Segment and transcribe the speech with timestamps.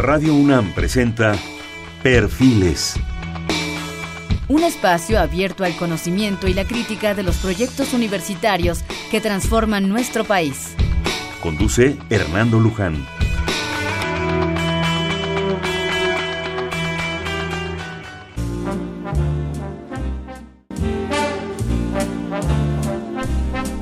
[0.00, 1.34] Radio UNAM presenta
[2.02, 2.94] Perfiles.
[4.48, 10.24] Un espacio abierto al conocimiento y la crítica de los proyectos universitarios que transforman nuestro
[10.24, 10.74] país.
[11.42, 13.06] Conduce Hernando Luján.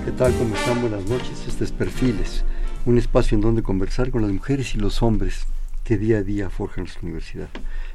[0.05, 0.35] ¿Qué tal?
[0.35, 0.81] ¿Cómo están?
[0.81, 1.45] Buenas noches.
[1.47, 2.45] Este es Perfiles,
[2.87, 5.47] un espacio en donde conversar con las mujeres y los hombres
[5.89, 7.49] que día a día forjan nuestra universidad.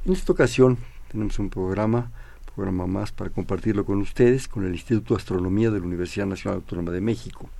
[0.04, 0.80] En esta ocasión
[1.12, 2.10] tenemos un programa,
[2.56, 6.62] programa más para compartirlo con ustedes, con el Instituto de Astronomía de la Universidad Nacional
[6.62, 7.52] Autónoma de México.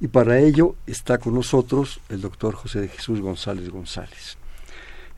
[0.00, 4.36] Y para ello está con nosotros el doctor José de Jesús González González.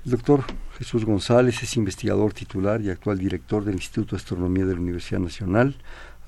[0.04, 0.44] El doctor
[0.76, 5.20] Jesús González es investigador titular y actual director del Instituto de Astronomía de la Universidad
[5.20, 5.76] Nacional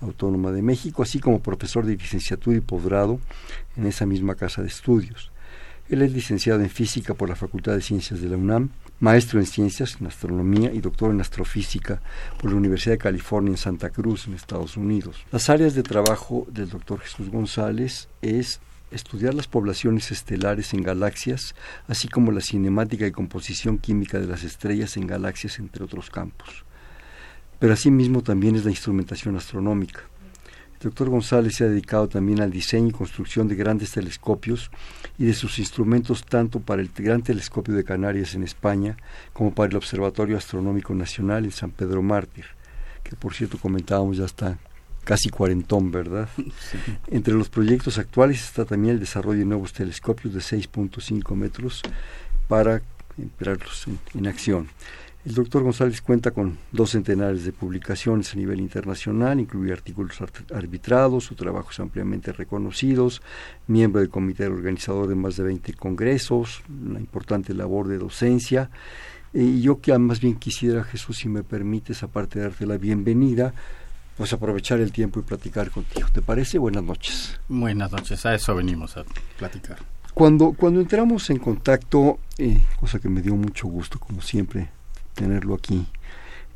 [0.01, 3.21] Autónoma de México, así como profesor de licenciatura y posgrado
[3.77, 5.30] en esa misma casa de estudios.
[5.91, 9.47] Él es licenciado en física por la Facultad de Ciencias de la UNAM, maestro en
[9.47, 12.01] ciencias en astronomía y doctor en astrofísica
[12.41, 15.17] por la Universidad de California en Santa Cruz, en Estados Unidos.
[15.33, 18.61] Las áreas de trabajo del doctor Jesús González es
[18.93, 21.57] estudiar las poblaciones estelares en galaxias,
[21.89, 26.65] así como la cinemática y composición química de las estrellas en galaxias, entre otros campos.
[27.59, 30.10] Pero asimismo también es la instrumentación astronómica.
[30.81, 34.71] El doctor González se ha dedicado también al diseño y construcción de grandes telescopios
[35.19, 38.97] y de sus instrumentos tanto para el Gran Telescopio de Canarias en España
[39.35, 42.47] como para el Observatorio Astronómico Nacional en San Pedro Mártir,
[43.05, 44.57] que por cierto comentábamos ya está
[45.05, 46.31] casi cuarentón, ¿verdad?
[47.09, 51.83] Entre los proyectos actuales está también el desarrollo de nuevos telescopios de 6.5 metros
[52.49, 52.81] para
[53.19, 54.69] emplearlos en, en acción.
[55.27, 60.17] El doctor González cuenta con dos centenares de publicaciones a nivel internacional, incluye artículos
[60.55, 63.11] arbitrados, su trabajo es ampliamente reconocido,
[63.67, 68.71] miembro del comité organizador de más de 20 congresos, una importante labor de docencia.
[69.35, 73.53] Y yo que más bien quisiera, Jesús, si me permites, aparte de darte la bienvenida,
[74.17, 76.09] pues aprovechar el tiempo y platicar contigo.
[76.13, 76.57] ¿Te parece?
[76.57, 77.39] Buenas noches.
[77.47, 79.05] Buenas noches, a eso venimos a
[79.39, 79.79] platicar.
[80.15, 84.71] Cuando, cuando entramos en contacto, eh, cosa que me dio mucho gusto, como siempre,
[85.21, 85.87] tenerlo aquí,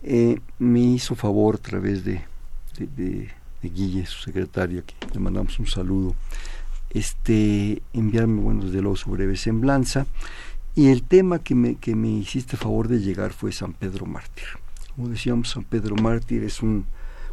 [0.02, 2.22] eh, me hizo favor a través de,
[2.78, 3.30] de, de,
[3.60, 6.14] de, Guille, su secretaria, que le mandamos un saludo,
[6.88, 10.06] este, enviarme, bueno, desde luego su breve semblanza,
[10.74, 14.46] y el tema que me, que me hiciste favor de llegar fue San Pedro Mártir.
[14.96, 16.86] Como decíamos, San Pedro Mártir es un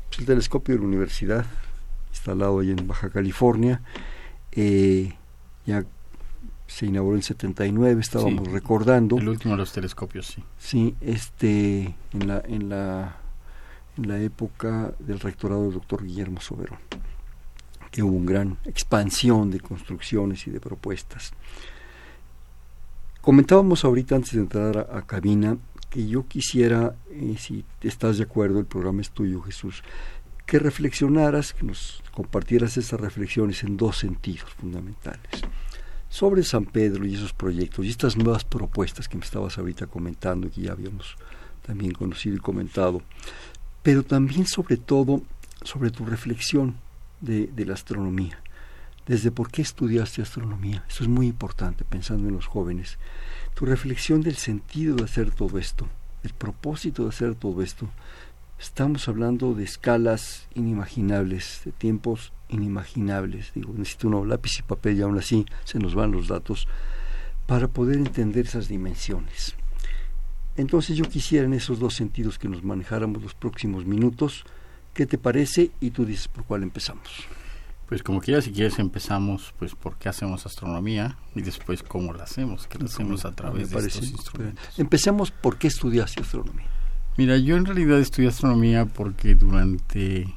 [0.09, 1.45] pues, el telescopio de la universidad,
[2.09, 3.81] instalado allá en Baja California,
[4.51, 5.13] eh,
[5.65, 5.85] ya
[6.73, 9.17] se inauguró en 79, estábamos Sí, recordando.
[9.17, 10.43] El último de los telescopios, sí.
[10.57, 13.17] Sí, este, en la, en la,
[13.97, 16.79] en la época del rectorado del doctor Guillermo Soberón,
[17.91, 21.33] que hubo una gran expansión de construcciones y de propuestas.
[23.19, 25.57] Comentábamos ahorita antes de entrar a, a cabina
[25.89, 29.83] que yo quisiera, eh, si estás de acuerdo, el programa es tuyo, Jesús,
[30.45, 35.43] que reflexionaras, que nos compartieras esas reflexiones en dos sentidos fundamentales
[36.11, 40.47] sobre San Pedro y esos proyectos y estas nuevas propuestas que me estabas ahorita comentando
[40.47, 41.15] y que ya habíamos
[41.65, 43.01] también conocido y comentado,
[43.81, 45.21] pero también sobre todo
[45.63, 46.75] sobre tu reflexión
[47.21, 48.37] de, la astronomía,
[49.07, 52.97] desde por qué estudiaste astronomía, eso es muy importante pensando en los jóvenes,
[53.53, 55.87] tu reflexión del sentido de hacer todo esto,
[56.23, 57.89] el propósito de hacer todo esto,
[58.61, 63.51] estamos hablando de escalas inimaginables, de tiempos inimaginables.
[63.55, 66.67] Digo, necesito un lápiz y papel y aún así se nos van los datos
[67.47, 69.55] para poder entender esas dimensiones.
[70.57, 74.45] Entonces yo quisiera en esos dos sentidos que nos manejáramos los próximos minutos.
[74.93, 75.71] ¿Qué te parece?
[75.79, 77.09] Y tú dices por cuál empezamos.
[77.87, 82.23] Pues como quieras, si quieres empezamos pues por qué hacemos astronomía y después cómo la
[82.23, 84.63] hacemos, que la hacemos a través de estos instrumentos.
[84.77, 86.80] Empecemos por qué estudiaste astronomía.
[87.17, 90.33] Mira, yo en realidad estudié astronomía porque durante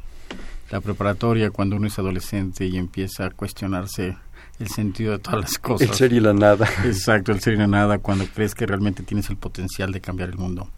[0.70, 4.16] la preparatoria, cuando uno es adolescente y empieza a cuestionarse
[4.58, 5.88] el sentido de todas las cosas.
[5.88, 6.68] El ser y la nada.
[6.84, 10.30] Exacto, el ser y la nada, cuando crees que realmente tienes el potencial de cambiar
[10.30, 10.68] el mundo.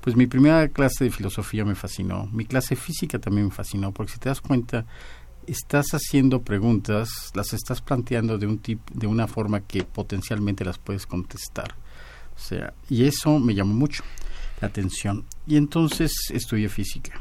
[0.00, 4.12] Pues mi primera clase de filosofía me fascinó, mi clase física también me fascinó, porque
[4.12, 4.84] si te das cuenta,
[5.46, 10.78] estás haciendo preguntas, las estás planteando de un tipo, de una forma que potencialmente las
[10.78, 11.74] puedes contestar.
[12.36, 14.02] O sea, y eso me llamó mucho
[14.60, 15.24] la atención.
[15.46, 17.20] Y entonces estudié física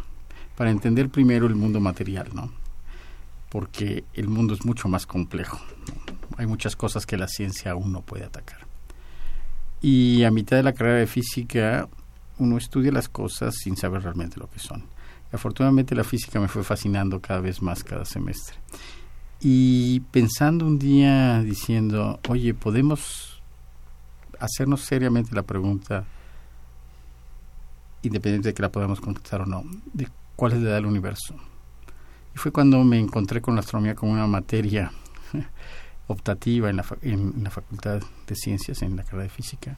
[0.55, 2.51] para entender primero el mundo material, ¿no?
[3.49, 5.59] Porque el mundo es mucho más complejo.
[6.37, 8.65] Hay muchas cosas que la ciencia aún no puede atacar.
[9.81, 11.87] Y a mitad de la carrera de física
[12.39, 14.83] uno estudia las cosas sin saber realmente lo que son.
[15.31, 18.55] Afortunadamente la física me fue fascinando cada vez más cada semestre.
[19.41, 23.41] Y pensando un día diciendo, oye, podemos
[24.39, 26.05] hacernos seriamente la pregunta,
[28.03, 29.63] independiente de que la podamos contestar o no,
[29.93, 31.35] de cuál es la edad del universo.
[32.35, 34.91] Y fue cuando me encontré con la astronomía como una materia
[36.07, 39.77] optativa en la, en la Facultad de Ciencias, en la carrera de Física,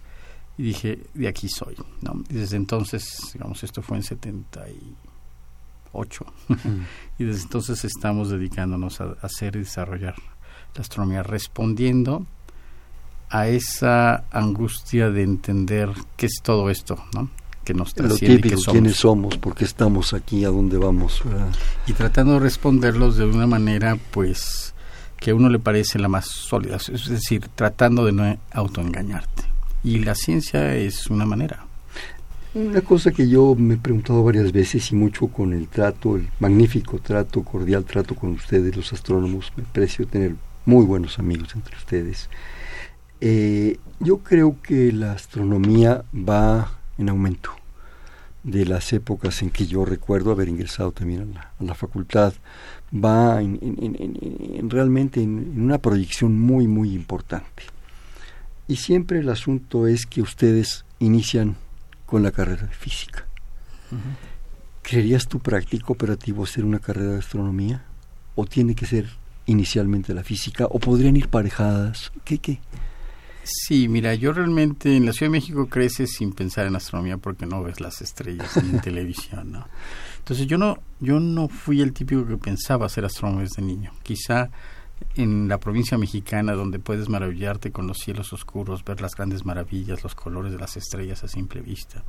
[0.57, 1.75] y dije, de aquí soy.
[2.01, 2.23] ¿no?
[2.29, 6.25] Y desde entonces, digamos, esto fue en 78,
[7.19, 10.15] y desde entonces estamos dedicándonos a, hacer y desarrollar
[10.73, 12.25] la astronomía, respondiendo
[13.29, 17.29] a esa angustia de entender qué es todo esto, ¿no?
[17.65, 18.35] Que nos trasciende.
[18.35, 18.73] Lo típico, somos.
[18.73, 21.21] quiénes somos, por qué estamos aquí, a dónde vamos.
[21.87, 24.73] Y tratando de responderlos de una manera, pues,
[25.19, 29.43] que a uno le parece la más sólida, es decir, tratando de no autoengañarte.
[29.83, 31.65] Y la ciencia es una manera.
[32.53, 36.29] Una cosa que yo me he preguntado varias veces y mucho con el trato, el
[36.39, 40.35] magnífico trato, cordial trato con ustedes, los astrónomos, me aprecio tener
[40.65, 42.29] muy buenos amigos entre ustedes.
[43.19, 47.51] Eh, yo creo que la astronomía va en aumento
[48.45, 52.33] de las épocas en que yo recuerdo haber ingresado también a la, facultad,
[52.93, 57.63] va en, realmente en, una proyección muy, muy importante.
[58.67, 61.55] Y siempre el asunto es que ustedes inician
[62.05, 63.25] con la carrera de física.
[64.83, 67.83] ¿Creerías tú práctico operativo ser una carrera de astronomía?
[68.35, 69.09] ¿O tiene que ser
[69.47, 70.67] inicialmente la física?
[70.69, 72.11] ¿O podrían ir parejadas?
[72.23, 72.59] ¿Qué, qué?
[73.47, 77.45] Sí, mira, yo realmente en la Ciudad de México creces sin pensar en astronomía porque
[77.45, 79.67] no ves las estrellas en televisión, ¿no?
[80.17, 83.91] Entonces yo no, yo no fui el típico que pensaba ser astrónomo desde niño.
[84.01, 84.49] Quizá
[85.15, 90.01] en la provincia mexicana donde puedes maravillarte con los cielos oscuros, ver las grandes maravillas,
[90.01, 92.03] los colores de las estrellas a simple vista.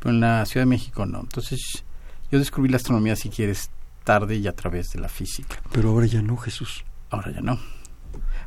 [0.00, 1.20] Pero en la Ciudad de México no.
[1.20, 1.84] Entonces
[2.32, 3.70] yo descubrí la astronomía, si quieres,
[4.02, 5.62] tarde y a través de la física.
[5.70, 6.84] Pero ahora ya no, Jesús.
[7.10, 7.60] Ahora ya no.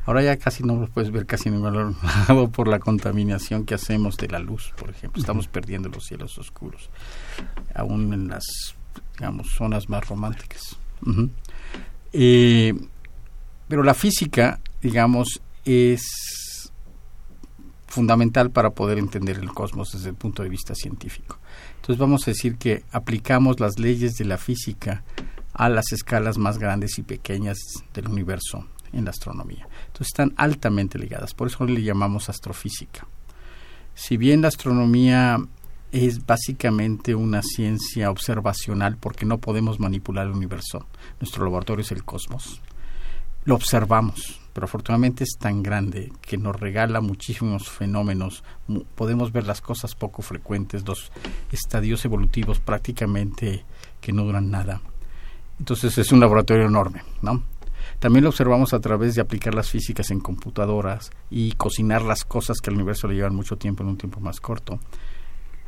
[0.08, 3.74] Ahora ya casi no lo puedes ver casi en ningún lado por la contaminación que
[3.74, 5.20] hacemos de la luz, por ejemplo.
[5.20, 6.88] Estamos perdiendo los cielos oscuros,
[7.74, 8.42] aún en las,
[9.18, 10.78] digamos, zonas más románticas.
[12.14, 12.72] eh,
[13.68, 16.72] pero la física, digamos, es
[17.86, 21.38] fundamental para poder entender el cosmos desde el punto de vista científico.
[21.82, 25.02] Entonces vamos a decir que aplicamos las leyes de la física
[25.52, 27.58] a las escalas más grandes y pequeñas
[27.92, 29.68] del universo en la astronomía.
[29.86, 33.06] Entonces están altamente ligadas, por eso le llamamos astrofísica.
[33.94, 35.38] Si bien la astronomía
[35.90, 40.86] es básicamente una ciencia observacional porque no podemos manipular el universo,
[41.20, 42.60] nuestro laboratorio es el cosmos,
[43.44, 48.44] lo observamos, pero afortunadamente es tan grande que nos regala muchísimos fenómenos,
[48.94, 51.10] podemos ver las cosas poco frecuentes, los
[51.50, 53.64] estadios evolutivos prácticamente
[54.00, 54.80] que no duran nada.
[55.58, 57.42] Entonces es un laboratorio enorme, ¿no?
[57.98, 62.58] También lo observamos a través de aplicar las físicas en computadoras y cocinar las cosas
[62.58, 64.78] que al universo le llevan mucho tiempo en un tiempo más corto.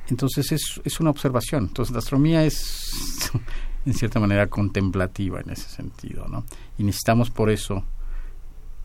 [0.09, 1.65] Entonces es, es una observación.
[1.65, 3.31] Entonces la astronomía es
[3.87, 6.45] en cierta manera contemplativa en ese sentido, ¿no?
[6.79, 7.85] Y necesitamos por eso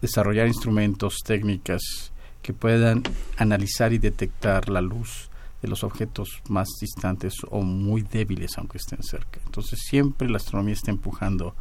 [0.02, 3.04] desarrollar instrumentos, técnicas que puedan
[3.38, 5.30] analizar y detectar la luz
[5.62, 9.40] de los objetos más distantes o muy débiles aunque estén cerca.
[9.46, 11.56] Entonces siempre la astronomía está empujando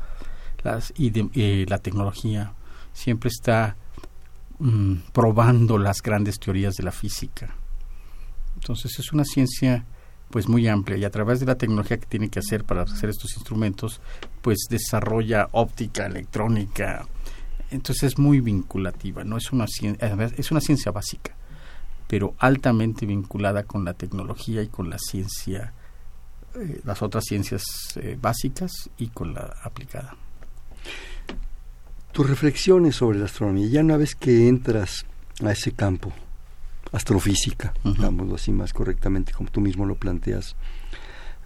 [0.65, 2.55] las, y eh, la tecnología,
[2.93, 3.77] siempre está
[4.59, 7.55] mm, probando las grandes teorías de la física.
[8.55, 9.85] Entonces es una ciencia
[10.31, 13.11] pues muy amplia y a través de la tecnología que tiene que hacer para hacer
[13.11, 14.01] estos instrumentos,
[14.43, 17.07] pues desarrolla óptica, electrónica.
[17.71, 21.37] Entonces es muy vinculativa, no es una ciencia, es una ciencia básica,
[22.09, 25.73] pero altamente vinculada con la tecnología y con la ciencia,
[26.57, 27.65] eh, las otras ciencias
[27.97, 30.17] eh, básicas y con la aplicada.
[32.13, 35.05] Tus reflexiones sobre la astronomía, ya una vez que entras
[35.45, 36.13] a ese campo,
[36.93, 40.55] astrofísica, digámoslo así más correctamente, como tú mismo lo planteas.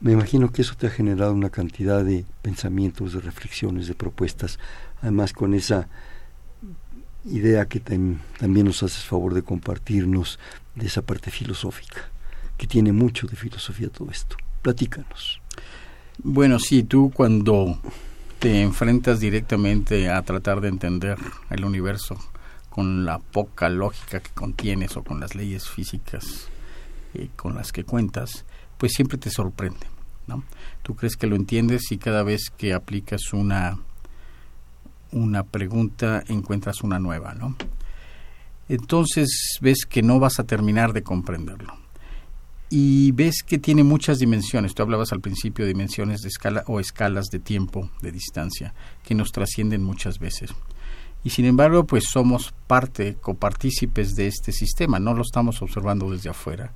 [0.00, 4.58] Me imagino que eso te ha generado una cantidad de pensamientos, de reflexiones, de propuestas,
[5.00, 5.88] además con esa
[7.24, 10.38] idea que también nos haces favor de compartirnos
[10.74, 12.10] de esa parte filosófica,
[12.56, 14.36] que tiene mucho de filosofía todo esto.
[14.62, 15.40] Platícanos.
[16.22, 17.80] Bueno, sí, tú cuando
[18.38, 21.18] te enfrentas directamente a tratar de entender
[21.50, 22.16] el universo,
[22.70, 26.48] con la poca lógica que contienes o con las leyes físicas
[27.14, 28.44] eh, con las que cuentas,
[28.76, 29.86] pues siempre te sorprende.
[30.28, 30.44] ¿no?
[30.82, 33.78] Tú crees que lo entiendes y cada vez que aplicas una,
[35.10, 37.34] una pregunta encuentras una nueva.
[37.34, 37.56] ¿no?
[38.68, 41.87] Entonces ves que no vas a terminar de comprenderlo.
[42.70, 44.74] Y ves que tiene muchas dimensiones.
[44.74, 49.14] Tú hablabas al principio de dimensiones de escala o escalas de tiempo, de distancia, que
[49.14, 50.50] nos trascienden muchas veces.
[51.24, 56.30] y sin embargo pues somos parte, copartícipes de este sistema, no lo estamos observando desde
[56.30, 56.72] afuera,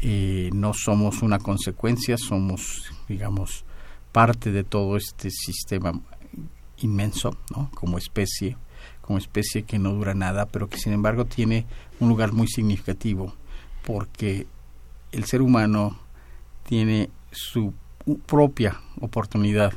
[0.00, 3.64] eh, no somos una consecuencia, somos digamos
[4.12, 6.00] parte de todo este sistema
[6.78, 7.70] inmenso, ¿no?
[7.74, 8.56] Como especie,
[9.00, 11.66] como especie que no dura nada, pero que sin embargo tiene
[11.98, 13.34] un lugar muy significativo,
[13.84, 14.46] porque
[15.14, 15.96] el ser humano
[16.66, 17.72] tiene su
[18.26, 19.72] propia oportunidad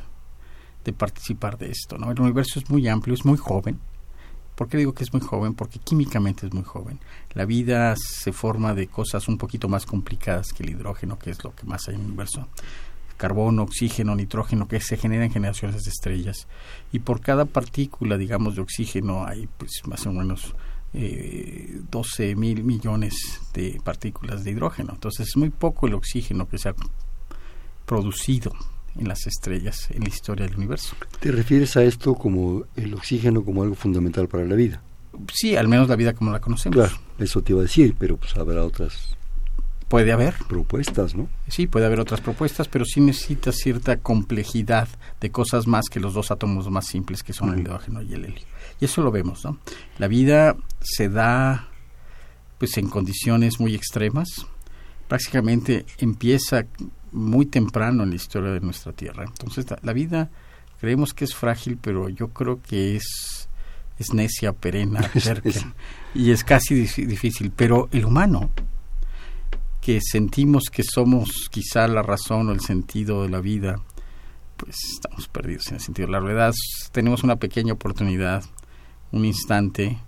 [0.84, 1.98] de participar de esto.
[1.98, 2.10] ¿no?
[2.10, 3.78] El universo es muy amplio, es muy joven.
[4.54, 5.54] ¿Por qué digo que es muy joven?
[5.54, 6.98] Porque químicamente es muy joven.
[7.34, 11.44] La vida se forma de cosas un poquito más complicadas que el hidrógeno, que es
[11.44, 12.48] lo que más hay en el universo
[13.16, 16.48] carbono, oxígeno, nitrógeno que se generan en generaciones de estrellas.
[16.92, 20.54] Y por cada partícula, digamos, de oxígeno hay pues más o menos
[20.94, 23.14] eh, 12 mil millones
[23.52, 24.92] de partículas de hidrógeno.
[24.94, 26.74] Entonces es muy poco el oxígeno que se ha
[27.86, 28.52] producido
[28.96, 30.96] en las estrellas en la historia del universo.
[31.20, 34.82] ¿Te refieres a esto como el oxígeno como algo fundamental para la vida?
[35.32, 36.76] Sí, al menos la vida como la conocemos.
[36.76, 39.16] Claro, eso te iba a decir, pero pues habrá otras
[39.88, 40.34] Puede haber.
[40.46, 41.28] Propuestas, ¿no?
[41.48, 44.86] Sí, puede haber otras propuestas, pero sí necesita cierta complejidad
[45.18, 48.26] de cosas más que los dos átomos más simples que son el hidrógeno y el
[48.26, 48.44] helio.
[48.80, 49.58] Y eso lo vemos, ¿no?
[49.98, 51.68] La vida se da
[52.58, 54.28] pues en condiciones muy extremas.
[55.06, 56.66] Prácticamente empieza
[57.12, 59.24] muy temprano en la historia de nuestra Tierra.
[59.24, 60.30] Entonces, la, vida
[60.80, 63.48] creemos que es frágil, pero yo creo que es
[63.98, 65.10] es necia, perena,
[66.14, 67.50] y es casi difícil.
[67.50, 68.50] Pero el humano
[69.80, 73.80] que sentimos que somos quizá la razón o el sentido de la vida,
[74.56, 76.08] pues estamos perdidos en el sentido.
[76.08, 76.52] La verdad,
[76.92, 78.44] tenemos una pequeña oportunidad,
[79.12, 79.98] un instante,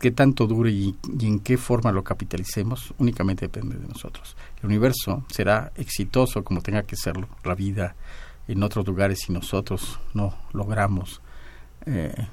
[0.00, 4.36] que, tanto dure y, en qué forma lo capitalicemos, únicamente depende de nosotros.
[4.60, 7.96] El universo será exitoso como tenga que serlo, la vida
[8.46, 11.20] en otros lugares si nosotros no logramos
[11.86, 12.28] eh,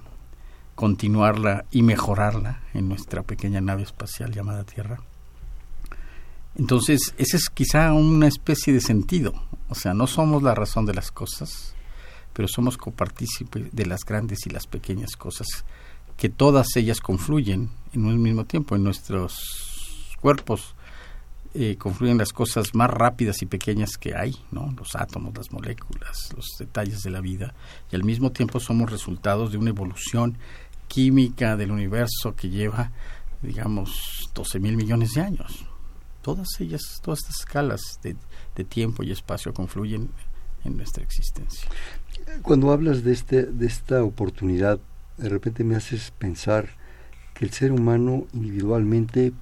[0.75, 4.99] continuarla y mejorarla en nuestra pequeña nave espacial llamada Tierra
[6.57, 9.33] entonces, ese es quizá una especie de sentido.
[9.69, 11.75] O sea, no somos la razón de las cosas,
[12.35, 15.47] pero somos copartícipes de las grandes y las pequeñas cosas,
[16.17, 18.75] que todas ellas confluyen en un mismo tiempo.
[18.75, 19.35] En nuestros
[20.21, 20.75] cuerpos
[21.53, 24.73] eh, confluyen las cosas más rápidas y pequeñas que hay, ¿no?
[24.77, 27.53] Los átomos, las moléculas, los detalles de la vida.
[27.91, 30.37] Y al mismo tiempo somos resultados de una evolución
[30.87, 32.91] química del universo que lleva,
[33.41, 35.65] digamos, 12 mil millones de años
[36.25, 40.09] todas ellas, todas estas escalas de, tiempo y espacio confluyen
[40.63, 41.69] en nuestra existencia.
[42.41, 44.79] Cuando hablas de, este, de esta oportunidad,
[45.17, 46.69] de repente me haces pensar
[47.33, 49.33] que el ser humano individualmente,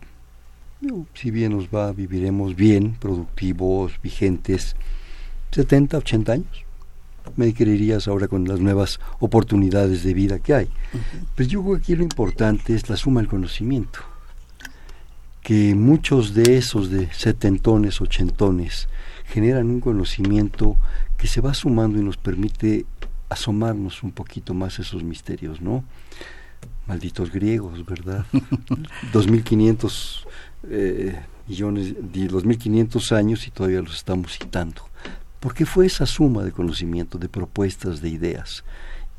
[1.14, 4.76] si bien nos va, viviremos bien, productivos, vigentes,
[5.52, 6.66] 70, 80 años.
[7.38, 10.70] Me creerías ahora con las nuevas oportunidades de vida que hay.
[11.36, 14.00] Pues yo creo que aquí lo importante es la suma del conocimiento
[15.44, 18.88] que muchos de esos de setentones, ochentones,
[19.34, 20.78] generan un conocimiento
[21.18, 22.86] que se va sumando y nos permite
[23.30, 25.84] asomarnos un poquito más a esos misterios, ¿no?
[26.86, 28.28] Malditos griegos, ¿verdad?
[29.12, 30.28] 2500
[30.70, 34.84] eh, millones, 2500 años y todavía los estamos citando.
[35.40, 38.64] Porque fue esa suma de conocimiento, de propuestas, de ideas.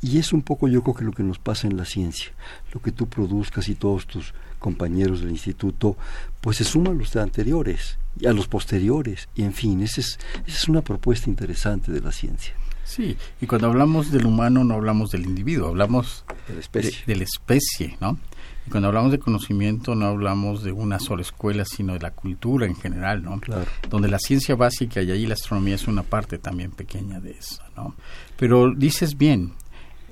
[0.04, 2.30] Y es un poco yo creo que lo que nos pasa en la ciencia,
[2.74, 5.96] lo que tú produzcas y todos tus compañeros del instituto,
[6.42, 10.18] pues se suman los de anteriores y a los posteriores, y en fin, esa es,
[10.46, 12.52] esa es una propuesta interesante de la ciencia.
[12.84, 17.16] Sí, y cuando hablamos del humano no hablamos del individuo, hablamos de la especie, de,
[17.16, 18.18] la especie ¿no?
[18.66, 22.66] Y cuando hablamos de conocimiento no hablamos de una sola escuela, sino de la cultura
[22.66, 23.40] en general, ¿no?
[23.40, 23.64] Claro.
[23.88, 27.62] Donde la ciencia básica y ahí la astronomía es una parte también pequeña de eso,
[27.74, 27.94] ¿no?
[28.36, 29.54] Pero dices bien,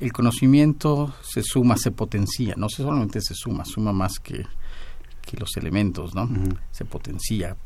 [0.00, 4.44] el conocimiento se suma, se potencia, no solamente se suma, suma más que,
[5.22, 6.28] que los elementos, ¿no?
[6.70, 7.56] Se potencia.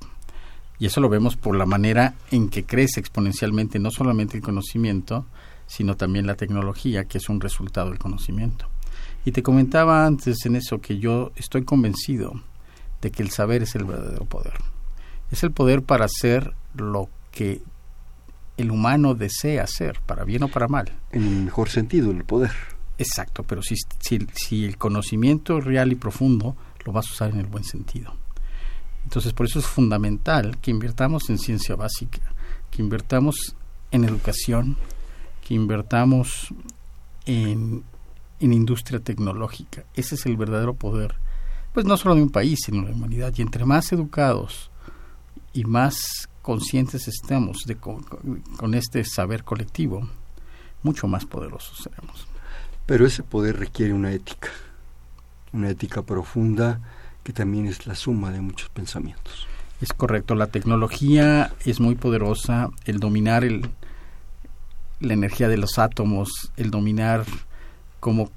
[0.78, 5.26] Y eso lo vemos por la manera en que crece exponencialmente no solamente el conocimiento,
[5.66, 8.68] sino también la tecnología, que es un resultado del conocimiento.
[9.24, 12.32] Y te comentaba antes en eso que yo estoy convencido
[13.00, 14.54] de que el saber es el verdadero poder.
[15.30, 17.62] Es el poder para hacer lo que
[18.56, 20.92] el humano desea hacer, para bien o para mal.
[21.12, 22.52] En el mejor sentido, el poder.
[22.98, 27.40] Exacto, pero si, si, si el conocimiento real y profundo, lo vas a usar en
[27.40, 28.14] el buen sentido.
[29.04, 32.20] Entonces, por eso es fundamental que invirtamos en ciencia básica,
[32.70, 33.54] que invirtamos
[33.90, 34.76] en educación,
[35.46, 36.48] que invertamos
[37.26, 37.84] en,
[38.40, 39.84] en industria tecnológica.
[39.94, 41.16] Ese es el verdadero poder,
[41.72, 43.32] pues no solo de un país, sino de la humanidad.
[43.36, 44.70] Y entre más educados
[45.52, 50.08] y más conscientes estemos de, con, este saber colectivo,
[50.84, 52.28] mucho más poderosos seremos.
[52.86, 54.50] Pero ese poder requiere una ética,
[55.52, 56.78] una ética profunda
[57.24, 59.48] que también es la suma de muchos pensamientos.
[59.80, 63.68] Es correcto, la tecnología es muy poderosa, el dominar el,
[65.00, 67.24] la energía de los átomos, el dominar
[67.98, 68.30] cómo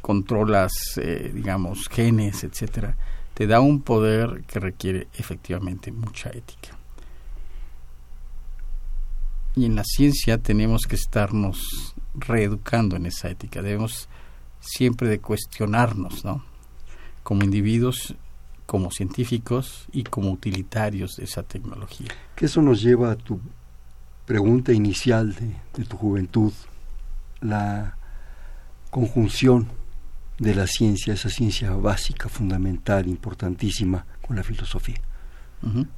[0.00, 2.96] controlas, eh, digamos, genes, etcétera,
[3.34, 6.79] te da un poder que requiere efectivamente mucha ética.
[9.56, 13.62] Y en la ciencia tenemos que estarnos reeducando en esa ética.
[13.62, 14.08] Debemos
[14.60, 16.44] siempre de cuestionarnos, ¿no?
[17.22, 18.14] Como individuos,
[18.66, 22.08] como científicos y como utilitarios de esa tecnología.
[22.36, 23.40] Que eso nos lleva a tu
[24.26, 26.52] pregunta inicial de, de tu juventud,
[27.40, 27.96] la
[28.90, 29.68] conjunción
[30.38, 35.00] de la ciencia, esa ciencia básica, fundamental, importantísima, con la filosofía.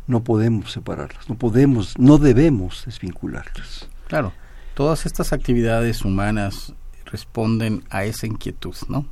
[0.07, 3.89] No podemos separarlas, no podemos, no debemos desvincularlas.
[4.09, 4.33] Claro,
[4.75, 9.07] todas estas actividades humanas responden a esa inquietud, ¿no?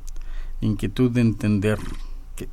[0.59, 1.79] Inquietud de entender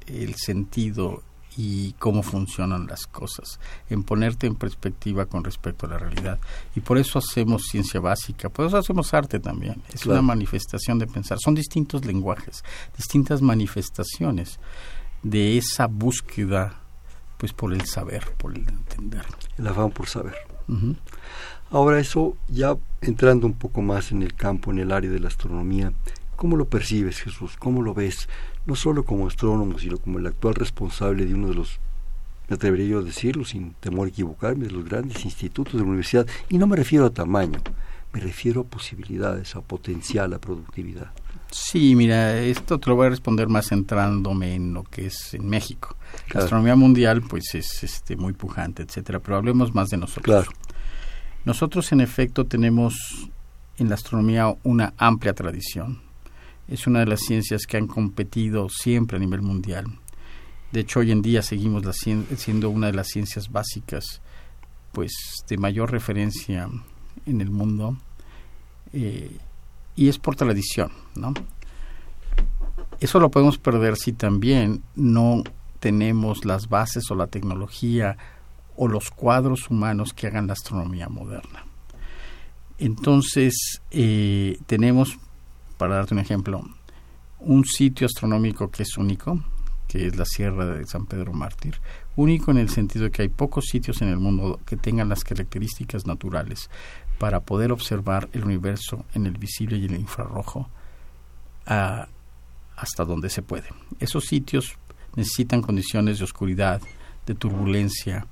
[0.07, 1.23] el sentido
[1.57, 3.59] y cómo funcionan las cosas,
[3.91, 6.39] en ponerte en perspectiva con respecto a la realidad.
[6.77, 9.83] Y por eso hacemos ciencia básica, por eso hacemos arte también.
[9.93, 11.37] Es una manifestación de pensar.
[11.43, 12.63] Son distintos lenguajes,
[12.97, 14.61] distintas manifestaciones
[15.25, 16.81] de esa búsqueda,
[17.39, 19.25] pues por el saber, por el entender.
[19.57, 20.35] El afán por saber.
[21.71, 25.29] Ahora eso, ya entrando un poco más en el campo, en el área de la
[25.29, 25.93] astronomía,
[26.37, 27.57] ¿cómo lo percibes Jesús?
[27.59, 28.29] ¿Cómo lo ves?
[28.69, 31.81] no solo como astrónomo, sino como el actual responsable de uno de los,
[32.49, 35.87] me atrevería yo a decirlo sin temor a equivocarme, de los grandes institutos de la
[35.87, 36.27] universidad.
[36.51, 37.61] Y no me refiero a tamaño,
[38.13, 41.13] me refiero a posibilidades, a potencial, a productividad.
[41.51, 45.49] Sí, mira, esto te lo voy a responder más centrándome en lo que es en
[45.49, 45.97] México.
[46.33, 50.25] La astronomía mundial, pues es este, muy pujante, etcétera, pero hablemos más de nosotros.
[50.25, 50.51] Claro.
[51.45, 53.31] Nosotros, en efecto, tenemos
[53.79, 56.09] en la astronomía una amplia tradición
[56.69, 59.87] es una de las ciencias que han competido siempre a nivel mundial.
[60.71, 64.21] De hecho, hoy en día seguimos la, siendo una de las ciencias básicas,
[64.93, 65.13] pues
[65.49, 66.69] de mayor referencia
[67.25, 67.97] en el mundo,
[68.93, 69.39] eh,
[69.99, 71.35] y es por tradición, ¿no?
[73.01, 75.43] Eso lo podemos perder si también no
[75.81, 78.17] tenemos las bases o la tecnología
[78.77, 81.65] o los cuadros humanos que hagan la astronomía moderna.
[82.79, 85.19] Entonces, eh, tenemos
[85.79, 86.63] para darte un ejemplo,
[87.41, 89.41] un sitio astronómico que es único,
[89.89, 91.81] que es la Sierra de San Pedro Mártir,
[92.15, 95.25] único en el sentido de que hay pocos sitios en el mundo que tengan las
[95.25, 96.71] características naturales
[97.19, 100.69] para poder observar el universo en el visible y el infrarrojo
[101.67, 103.69] hasta donde se puede.
[103.99, 104.79] Esos sitios
[105.17, 106.81] necesitan condiciones de oscuridad,
[107.27, 108.27] de turbulencia,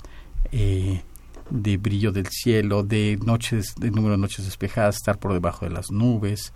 [0.53, 1.03] eh,
[1.51, 5.73] de brillo del cielo, de noches, de número de noches despejadas, estar por debajo de
[5.73, 6.53] las nubes,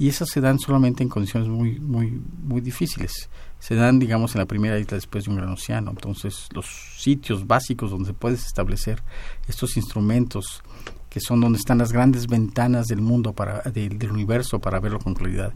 [0.00, 4.38] y esas se dan solamente en condiciones muy muy muy difíciles se dan digamos en
[4.38, 6.66] la primera isla después de un gran océano entonces los
[6.96, 9.02] sitios básicos donde puedes establecer
[9.46, 10.62] estos instrumentos
[11.10, 15.14] que son donde están las grandes ventanas del mundo para del universo para verlo con
[15.14, 15.52] claridad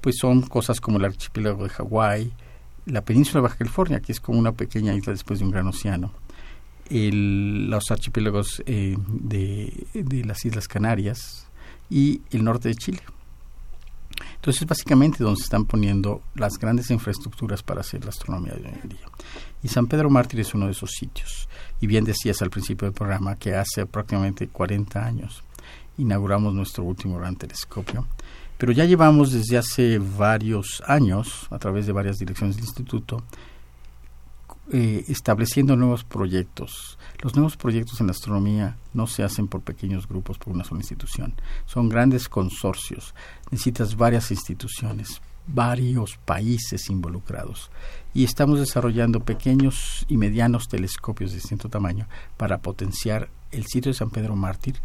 [0.00, 2.32] pues son cosas como el archipiélago de Hawái
[2.86, 5.68] la península de Baja California que es como una pequeña isla después de un gran
[5.68, 6.12] océano
[6.90, 11.46] los archipiélagos eh, de, de las Islas Canarias
[11.88, 13.00] y el norte de Chile
[14.44, 18.78] entonces, básicamente donde se están poniendo las grandes infraestructuras para hacer la astronomía de hoy
[18.82, 19.06] en día.
[19.62, 21.48] Y San Pedro Mártir es uno de esos sitios.
[21.80, 25.42] Y bien decías al principio del programa que hace aproximadamente 40 años
[25.96, 28.06] inauguramos nuestro último gran telescopio.
[28.58, 33.24] Pero ya llevamos desde hace varios años, a través de varias direcciones del instituto,
[34.72, 36.98] eh, estableciendo nuevos proyectos.
[37.20, 40.80] Los nuevos proyectos en la astronomía no se hacen por pequeños grupos, por una sola
[40.80, 41.34] institución.
[41.66, 43.14] Son grandes consorcios.
[43.50, 47.70] Necesitas varias instituciones, varios países involucrados.
[48.14, 53.98] Y estamos desarrollando pequeños y medianos telescopios de distinto tamaño para potenciar el sitio de
[53.98, 54.76] San Pedro Mártir,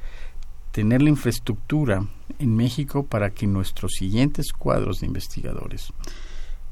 [0.74, 2.06] tener la infraestructura
[2.38, 5.94] en México para que nuestros siguientes cuadros de investigadores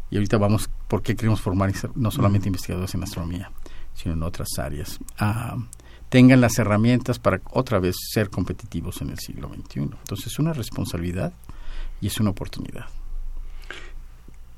[0.09, 3.51] y ahorita vamos por qué queremos formar no solamente investigadores en astronomía,
[3.93, 4.99] sino en otras áreas.
[5.19, 5.57] Ah,
[6.09, 9.81] tengan las herramientas para otra vez ser competitivos en el siglo XXI.
[9.81, 11.33] Entonces es una responsabilidad
[11.99, 12.85] y es una oportunidad.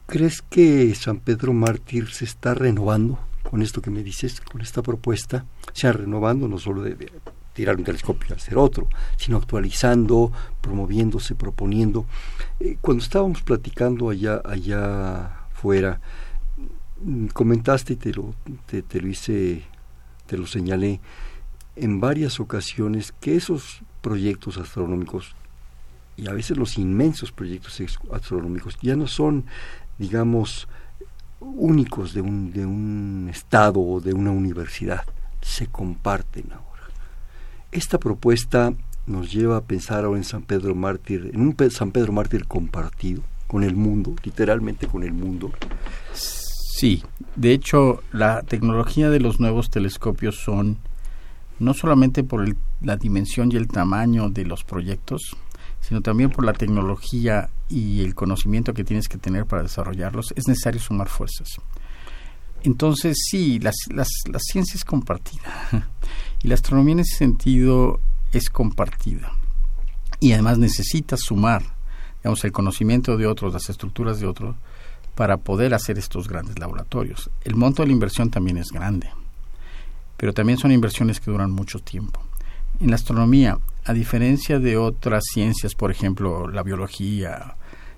[0.06, 4.82] ¿Crees que San Pedro Mártir se está renovando con esto que me dices, con esta
[4.82, 5.46] propuesta?
[5.74, 7.12] Se sea, renovando no solo de,
[7.54, 10.32] tirar un telescopio y hacer otro, sino actualizando,
[10.62, 12.06] promoviéndose, proponiendo.
[12.60, 16.00] Eh, cuando estábamos platicando allá, allá fuera.
[17.34, 18.34] Comentaste y te lo,
[18.66, 19.64] te, lo hice,
[20.26, 21.00] te lo señalé
[21.76, 25.36] en varias ocasiones que esos proyectos astronómicos
[26.18, 29.46] y a veces los inmensos proyectos astronómicos ya no son,
[29.98, 30.68] digamos,
[31.40, 35.04] únicos de un, de un estado o de una universidad,
[35.42, 36.84] se comparten ahora.
[37.72, 38.74] Esta propuesta
[39.08, 43.24] nos lleva a pensar ahora en San Pedro Mártir, en un San Pedro Mártir compartido
[43.50, 45.52] con el mundo, literalmente con el mundo.
[46.14, 47.04] Sí,
[47.36, 50.78] de hecho la tecnología de los nuevos telescopios son
[51.58, 52.48] no solamente por
[52.80, 55.36] la dimensión y el tamaño de los proyectos,
[55.82, 60.48] sino también por la tecnología y el conocimiento que tienes que tener para desarrollarlos, es
[60.48, 61.48] necesario sumar fuerzas.
[62.64, 63.72] Entonces, sí, la
[64.40, 65.70] ciencia es compartida
[66.44, 68.00] y la astronomía en ese sentido
[68.32, 69.32] es compartida.
[70.20, 71.64] Y además necesita sumar,
[72.22, 74.56] digamos, el conocimiento de otros, las estructuras de otros,
[75.16, 77.30] para poder hacer estos grandes laboratorios.
[77.44, 79.10] El monto de la inversión también es grande,
[80.18, 82.22] pero también son inversiones que duran mucho tiempo.
[82.80, 87.56] En la astronomía, a diferencia de otras ciencias, por ejemplo, la biología,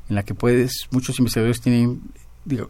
[0.10, 2.02] en la que puedes, muchos investigadores tienen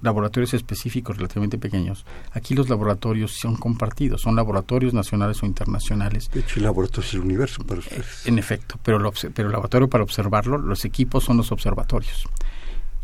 [0.02, 2.06] laboratorios específicos relativamente pequeños.
[2.34, 6.30] Aquí los laboratorios son compartidos, son laboratorios nacionales o internacionales.
[6.34, 8.26] De hecho, el laboratorio es el universo para ustedes.
[8.26, 9.00] En efecto, pero,
[9.34, 12.26] pero el laboratorio para observarlo, los equipos son los observatorios.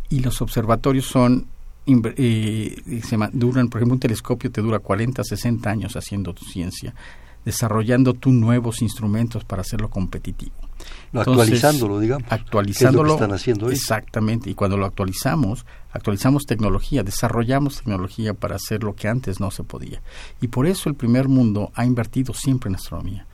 [0.09, 1.47] Y los observatorios son
[1.87, 6.93] eh, se duran, por ejemplo, un telescopio te dura 40, 60 años haciendo tu ciencia,
[7.45, 10.66] desarrollando tú nuevos instrumentos para hacerlo competitivo.
[11.13, 12.31] Actualizándolo, digamos.
[12.31, 13.13] Actualizándolo.
[13.13, 14.49] están haciendo Exactamente.
[14.49, 19.63] Y cuando lo actualizamos, actualizamos tecnología, desarrollamos tecnología para hacer lo que antes no se
[19.63, 20.01] podía.
[20.41, 23.25] Y por eso el primer mundo ha invertido siempre en astronomía.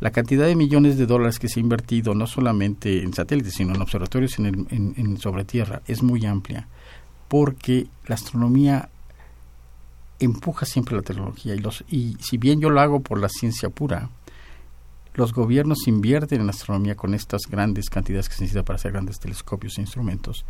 [0.00, 3.74] La cantidad de millones de dólares que se ha invertido no solamente en satélites, sino
[3.74, 6.66] en observatorios en sobre tierra es muy amplia
[7.30, 8.88] porque la astronomía
[10.18, 13.68] empuja siempre la tecnología y, los, y si bien yo lo hago por la ciencia
[13.70, 14.10] pura,
[15.20, 19.18] los gobiernos invierten en astronomía con estas grandes cantidades que se necesitan para hacer grandes
[19.20, 20.46] telescopios e instrumentos,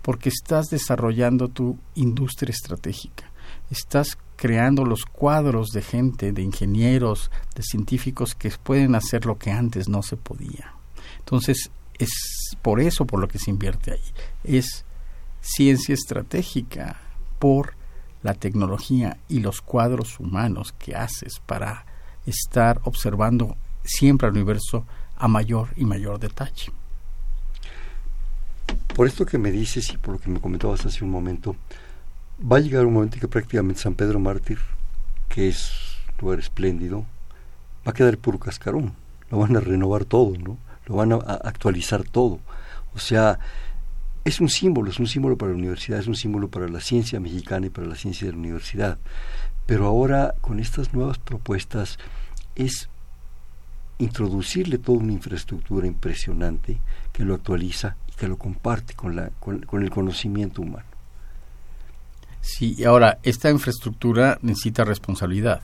[0.00, 3.32] porque estás desarrollando tu industria estratégica,
[3.68, 9.50] estás creando los cuadros de gente, de ingenieros, de científicos que pueden hacer lo que
[9.50, 10.72] antes no se podía.
[11.18, 12.10] Entonces, es
[12.62, 14.12] por eso por lo que se invierte ahí.
[14.44, 14.84] Es
[15.40, 17.00] ciencia estratégica
[17.40, 17.74] por
[18.22, 21.86] la tecnología y los cuadros humanos que haces para
[22.24, 26.72] estar observando siempre al universo a mayor y mayor detalle.
[28.94, 31.56] Por esto que me dices y por lo que me comentabas hace un momento,
[32.40, 34.58] va a llegar un momento en que prácticamente San Pedro Mártir,
[35.28, 35.72] que es
[36.18, 37.06] un lugar espléndido,
[37.86, 38.94] va a quedar puro cascarón.
[39.30, 40.58] Lo van a renovar todo, ¿no?
[40.86, 42.40] Lo van a actualizar todo.
[42.94, 43.38] O sea,
[44.24, 47.18] es un símbolo, es un símbolo para la universidad, es un símbolo para la ciencia
[47.18, 48.98] mexicana y para la ciencia de la universidad.
[49.66, 51.98] Pero ahora con estas nuevas propuestas
[52.54, 52.88] es
[54.02, 56.80] introducirle toda una infraestructura impresionante
[57.12, 60.86] que lo actualiza y que lo comparte con, la, con, el conocimiento humano.
[62.40, 65.62] Sí, y ahora esta infraestructura necesita responsabilidad.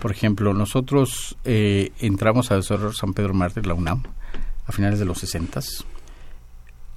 [0.00, 4.02] Por ejemplo, nosotros eh, entramos a desarrollar San Pedro Mártir, la UNAM,
[4.66, 5.60] a finales de los 60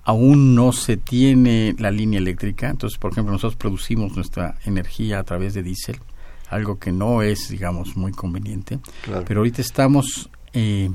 [0.06, 2.70] aún no se tiene la línea eléctrica.
[2.70, 6.00] Entonces, por ejemplo, nosotros producimos nuestra energía a través de diésel,
[6.50, 8.80] algo que no es, digamos, muy conveniente.
[9.28, 10.90] Pero ahorita estamos eh,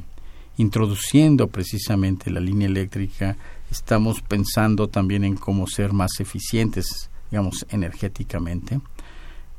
[0.57, 3.37] introduciendo precisamente la línea eléctrica,
[3.70, 8.81] estamos pensando también en cómo ser más eficientes, digamos, energéticamente.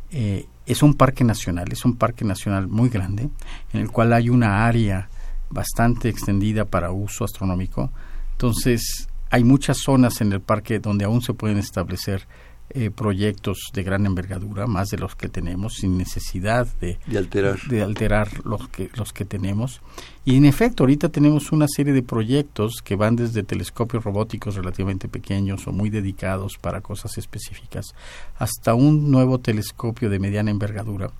[0.09, 3.29] Eh, es un parque nacional, es un parque nacional muy grande,
[3.73, 5.07] en el cual hay una área
[5.49, 7.91] bastante extendida para uso astronómico.
[8.31, 12.27] Entonces, hay muchas zonas en el parque donde aún se pueden establecer
[12.73, 17.81] eh, proyectos de gran envergadura, más de los que tenemos, sin necesidad de, alterar, de
[17.81, 19.81] alterar los, que, los que tenemos.
[20.25, 25.07] Y en efecto, ahorita tenemos una serie de proyectos que van desde telescopios robóticos relativamente
[25.07, 27.93] pequeños o muy dedicados para cosas específicas,
[28.37, 31.11] hasta un nuevo telescopio de mediana envergadura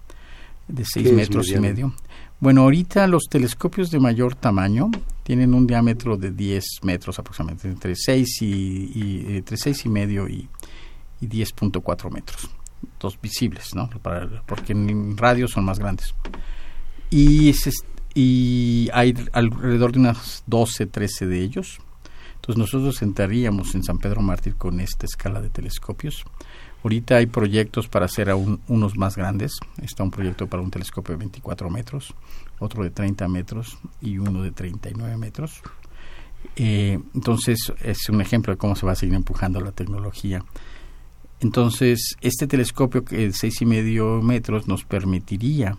[0.68, 1.94] de seis metros y medio.
[2.40, 4.90] Bueno, ahorita los telescopios de mayor tamaño
[5.24, 10.50] tienen un diámetro de 10 metros aproximadamente, entre 6 y, entre 6 y medio y,
[11.22, 12.50] y 10.4 metros.
[13.00, 13.90] Dos visibles, ¿no?
[14.46, 16.14] porque en radio son más grandes.
[17.10, 17.70] Y, es,
[18.14, 21.80] y hay alrededor de unas 12, 13 de ellos.
[22.36, 26.24] Entonces nosotros entraríamos en San Pedro Mártir con esta escala de telescopios.
[26.84, 29.60] Ahorita hay proyectos para hacer aún unos más grandes.
[29.82, 32.16] Está un proyecto para un telescopio de 24 metros,
[32.58, 35.62] otro de 30 metros y uno de 39 metros.
[36.56, 40.44] Eh, entonces es un ejemplo de cómo se va a seguir empujando la tecnología.
[41.42, 45.78] Entonces este telescopio que de seis y medio metros nos permitiría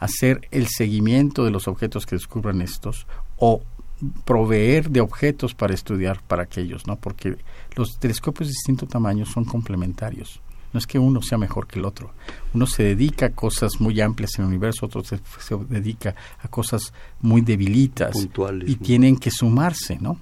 [0.00, 3.06] hacer el seguimiento de los objetos que descubran estos
[3.38, 3.62] o
[4.24, 6.96] proveer de objetos para estudiar para aquellos, ¿no?
[6.96, 7.36] Porque
[7.76, 10.40] los telescopios de distinto tamaño son complementarios.
[10.72, 12.10] No es que uno sea mejor que el otro.
[12.52, 15.20] Uno se dedica a cosas muy amplias en el universo, otro se,
[15.68, 20.18] dedica a cosas muy debilitas Puntuales, y tienen que sumarse, ¿no?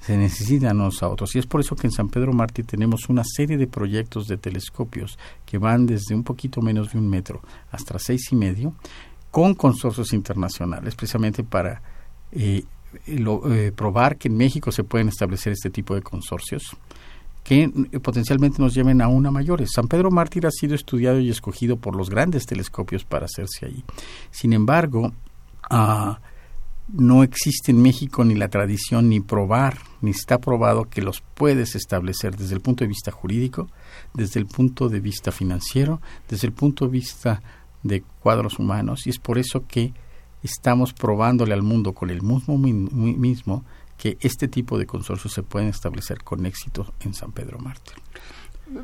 [0.00, 1.34] Se necesitan unos a otros.
[1.36, 4.38] Y es por eso que en San Pedro Mártir tenemos una serie de proyectos de
[4.38, 8.74] telescopios que van desde un poquito menos de un metro hasta seis y medio,
[9.30, 11.82] con consorcios internacionales, precisamente para
[12.32, 12.64] eh,
[13.06, 16.76] eh, probar que en México se pueden establecer este tipo de consorcios
[17.44, 19.70] que eh, potencialmente nos lleven a una mayores.
[19.74, 23.84] San Pedro Mártir ha sido estudiado y escogido por los grandes telescopios para hacerse ahí.
[24.30, 25.12] Sin embargo,
[25.68, 26.20] ah,
[26.92, 31.74] no existe en México ni la tradición ni probar, ni está probado que los puedes
[31.74, 33.68] establecer desde el punto de vista jurídico,
[34.14, 37.42] desde el punto de vista financiero, desde el punto de vista
[37.82, 39.92] de cuadros humanos, y es por eso que
[40.42, 43.64] estamos probándole al mundo con el mismo, mismo
[43.96, 47.96] que este tipo de consorcios se pueden establecer con éxito en San Pedro Mártir.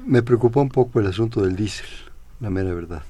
[0.04, 1.86] Me preocupó un poco el asunto del diésel,
[2.40, 3.02] la mera verdad.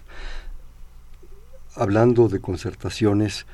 [1.74, 3.46] Hablando de concertaciones,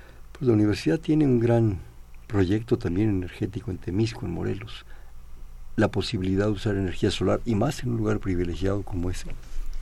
[0.42, 1.78] pues la universidad tiene un gran
[2.26, 4.84] proyecto también energético en Temisco, en Morelos.
[5.76, 9.28] La posibilidad de usar energía solar y más en un lugar privilegiado como ese.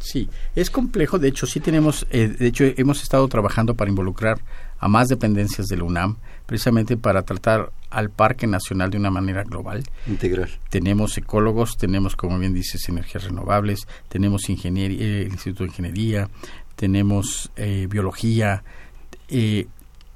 [0.00, 1.18] Sí, es complejo.
[1.18, 4.38] De hecho, sí tenemos, eh, de hecho, hemos estado trabajando para involucrar
[4.78, 9.44] a más dependencias de la UNAM, precisamente para tratar al Parque Nacional de una manera
[9.44, 9.82] global.
[10.06, 10.50] Integral.
[10.68, 16.28] Tenemos ecólogos, tenemos, como bien dices, energías renovables, tenemos ingeniería, eh, el Instituto de Ingeniería,
[16.76, 18.62] tenemos eh, biología.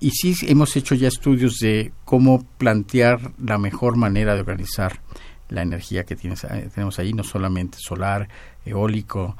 [0.00, 5.00] Y sí hemos hecho ya estudios de cómo plantear la mejor manera de organizar
[5.48, 8.28] la energía que tienes, tenemos ahí, no solamente solar,
[8.64, 9.36] eólico,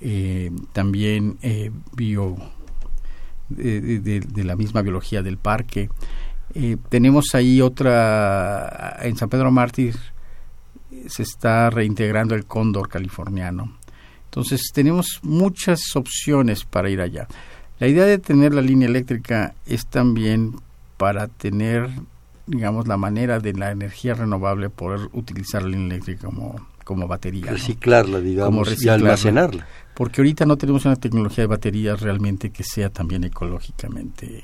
[0.00, 2.36] eh, también eh, bio
[3.48, 5.88] de, la misma biología del parque.
[6.54, 9.96] Eh, tenemos ahí otra, en San Pedro Mártir
[11.06, 13.78] se está reintegrando el cóndor californiano.
[14.24, 17.26] Entonces tenemos muchas opciones para ir allá.
[17.78, 20.56] La idea de tener la línea eléctrica es también
[20.96, 21.88] para tener,
[22.46, 27.52] digamos, la manera de la energía renovable poder utilizar la línea eléctrica como, como batería.
[27.52, 29.66] Reciclarla, digamos, y almacenarla
[29.98, 34.42] porque ahorita no tenemos una tecnología de baterías realmente que sea también ecológicamente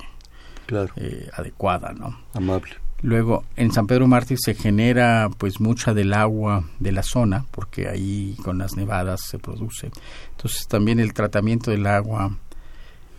[0.97, 2.18] eh, adecuada, ¿no?
[2.33, 2.73] Amable.
[3.03, 7.87] Luego, en San Pedro Mártir se genera pues mucha del agua de la zona, porque
[7.87, 9.92] ahí con las nevadas se produce.
[10.33, 12.37] Entonces, también el tratamiento del agua.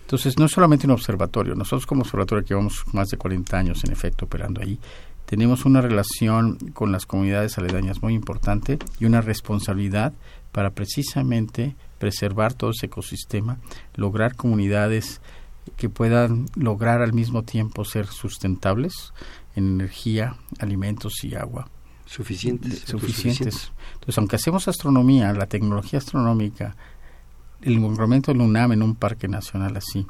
[0.06, 1.56] Entonces, no es solamente un observatorio.
[1.56, 4.80] Nosotros como observatorio que llevamos más de 40 años, en efecto, operando ahí,
[5.26, 10.14] tenemos una relación con las comunidades aledañas muy importante y una responsabilidad
[10.52, 13.58] para precisamente preservar todo ese ecosistema,
[13.96, 15.22] lograr comunidades
[15.76, 19.12] que puedan lograr al mismo tiempo ser sustentables
[19.56, 21.68] en energía, alimentos y agua.
[22.06, 22.82] Suficientes.
[22.82, 23.72] Suficientes.
[23.94, 26.76] Entonces, aunque hacemos astronomía, la tecnología astronómica,
[27.66, 30.06] el involucramiento de la UNAM en un parque nacional así,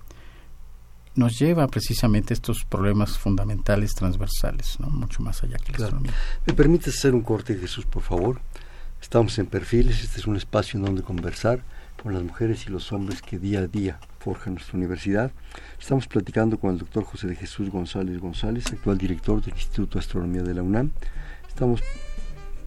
[1.15, 4.89] nos lleva precisamente a estos problemas fundamentales transversales, ¿no?
[4.89, 6.13] mucho más allá que la astronomía.
[6.45, 8.41] ¿Me permites hacer un corte, Jesús, por favor?
[9.01, 11.63] Estamos en Perfiles, este es un espacio en donde conversar
[12.03, 15.31] con las mujeres y los hombres que día a día forjan nuestra universidad.
[15.79, 19.99] Estamos platicando con el doctor José de Jesús González González, actual director del Instituto de
[19.99, 20.91] Astronomía de la UNAM.
[21.47, 21.81] Estamos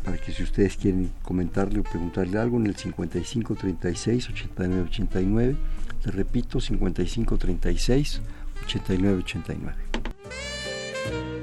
[0.05, 5.57] para que si ustedes quieren comentarle o preguntarle algo en el 5536 8989,
[6.05, 8.21] le repito 5536
[8.65, 11.38] 8989.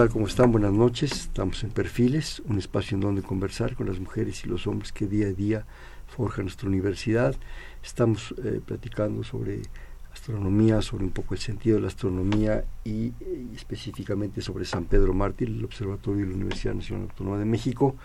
[0.00, 0.08] Tal?
[0.08, 0.50] ¿Cómo están?
[0.50, 1.12] Buenas noches.
[1.12, 5.06] Estamos en Perfiles, un espacio en donde conversar con las mujeres y los hombres que
[5.06, 5.66] día a día
[6.06, 7.36] forjan nuestra universidad.
[7.82, 9.60] Estamos eh, platicando sobre
[10.10, 13.12] astronomía, sobre un poco el sentido de la astronomía y,
[13.54, 17.96] específicamente sobre San Pedro Mártir, el Observatorio de la Universidad Nacional Autónoma de México,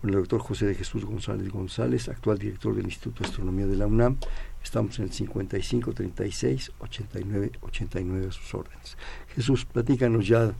[0.00, 3.76] con el doctor José de Jesús González González, actual director del Instituto de Astronomía de
[3.76, 4.16] la UNAM.
[4.60, 8.96] Estamos en el 55 36 89 89 a sus órdenes.
[9.34, 10.52] Jesús, platícanos ya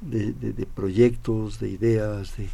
[0.00, 2.48] de, proyectos, de ideas, de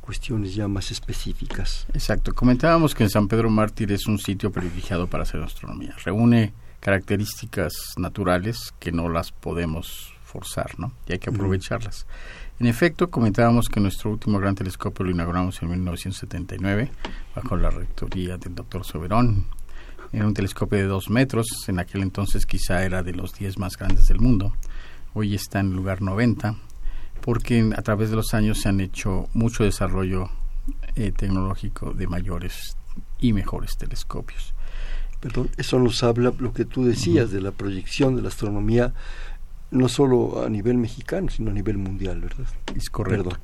[0.00, 1.86] cuestiones ya más específicas.
[1.94, 2.34] Exacto.
[2.34, 5.94] Comentábamos que San Pedro Mártir es un sitio privilegiado para hacer astronomía.
[6.04, 10.92] Reúne características naturales que no las podemos forzar, ¿no?
[11.06, 12.06] Y hay que aprovecharlas.
[12.58, 16.90] En efecto, comentábamos que nuestro último gran telescopio lo inauguramos en 1979
[17.34, 19.46] bajo la rectoría del doctor Soberón.
[20.12, 23.76] Era un telescopio de dos metros, en aquel entonces quizá era de los diez más
[23.76, 24.52] grandes del mundo.
[25.14, 26.54] Hoy está en el lugar 90,
[27.22, 30.28] porque a través de los años se han hecho mucho desarrollo
[30.94, 32.76] eh, tecnológico de mayores
[33.18, 34.54] y mejores telescopios.
[35.20, 38.92] Perdón, eso nos habla lo que tú decías de la proyección de la astronomía
[39.70, 42.46] no solo a nivel mexicano, sino a nivel mundial, ¿verdad?
[42.76, 43.38] Es correcto.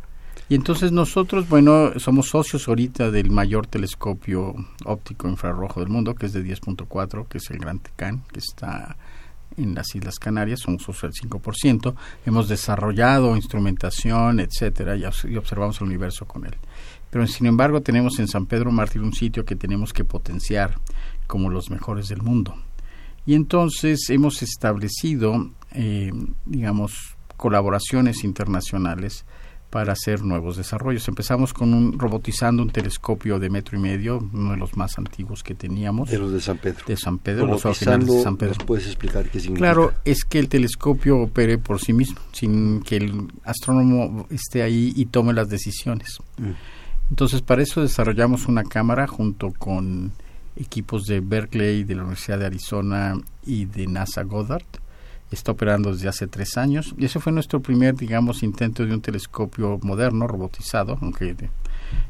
[0.51, 6.27] Y entonces nosotros, bueno, somos socios ahorita del mayor telescopio óptico infrarrojo del mundo, que
[6.27, 8.97] es de 10.4, que es el Gran Tecán, que está
[9.57, 11.95] en las Islas Canarias, somos socios del 5%.
[12.27, 15.05] Hemos desarrollado instrumentación, etcétera, y,
[15.37, 16.57] observamos el universo con él.
[17.11, 20.79] Pero sin embargo, tenemos en San Pedro Mártir un sitio que tenemos que potenciar
[21.27, 22.55] como los mejores del mundo.
[23.25, 26.11] Y entonces hemos establecido eh,
[26.47, 29.25] digamos, colaboraciones internacionales
[29.71, 31.07] para hacer nuevos desarrollos.
[31.09, 35.43] Empezamos con un robotizando un telescopio de metro y medio, uno de los más antiguos
[35.43, 36.11] que teníamos.
[36.11, 36.85] De los de San Pedro.
[36.87, 38.65] De San Pedro, los originales de San Pedro.
[38.67, 39.67] puedes explicar qué significa?
[39.67, 44.93] Claro, es que el telescopio opere por sí mismo, sin que el astrónomo esté ahí
[44.97, 46.19] y tome las decisiones.
[46.39, 46.53] Mm.
[47.11, 50.13] Entonces, para eso desarrollamos una cámara junto con
[50.57, 54.65] equipos de Berkeley, de la Universidad de Arizona y de NASA Goddard
[55.31, 59.01] está operando desde hace tres años y ese fue nuestro primer, digamos, intento de un
[59.01, 61.37] telescopio moderno, robotizado, aunque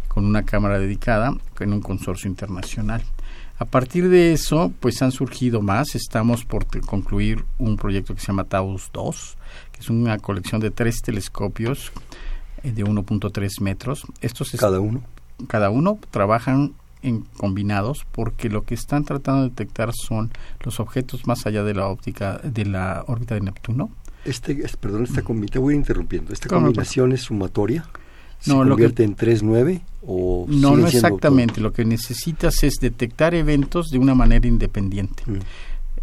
[0.08, 3.02] con una cámara dedicada en un consorcio internacional.
[3.60, 5.96] A partir de eso, pues han surgido más.
[5.96, 9.36] Estamos por concluir un proyecto que se llama Taos 2,
[9.72, 11.90] que es una colección de tres telescopios
[12.62, 14.06] eh, de 1.3 metros.
[14.20, 15.02] Estos cada uno.
[15.48, 20.30] Cada uno trabajan en combinados porque lo que están tratando de detectar son
[20.64, 23.90] los objetos más allá de la óptica de la órbita de Neptuno.
[24.24, 26.32] Este, perdón, esta te voy interrumpiendo.
[26.32, 27.84] ¿Esta combinación es sumatoria?
[28.40, 31.60] ¿Se no, convierte en 3-9 o No, no exactamente.
[31.60, 35.22] Lo que necesitas es detectar eventos de una manera independiente.
[35.26, 35.38] Mm.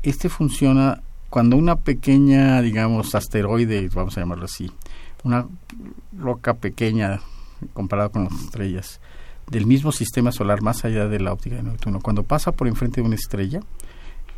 [0.04, 4.72] Este funciona cuando una pequeña, digamos, asteroide, vamos a llamarlo así,
[5.24, 5.48] una
[6.18, 7.20] roca pequeña
[7.74, 9.02] comparada con las estrellas,
[9.50, 12.00] del mismo sistema solar más allá de la óptica de Neptuno.
[12.02, 13.60] Cuando pasa por enfrente de una estrella,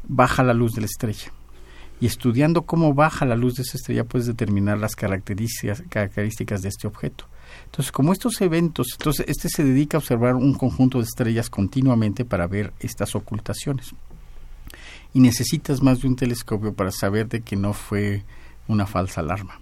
[0.07, 1.31] baja la luz de la estrella.
[1.99, 6.69] Y estudiando cómo baja la luz de esa estrella puedes determinar las características, características de
[6.69, 7.25] este objeto.
[7.65, 12.23] Entonces, como estos eventos, entonces este se dedica a observar un conjunto de estrellas continuamente
[12.23, 13.95] para ver estas ocultaciones.
[15.13, 18.23] Y necesitas más de un telescopio para saber de que no fue
[18.67, 19.59] una falsa alarma.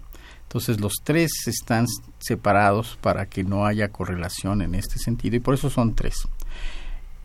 [0.47, 1.85] Entonces los tres están
[2.19, 6.27] separados para que no haya correlación en este sentido y por eso son tres.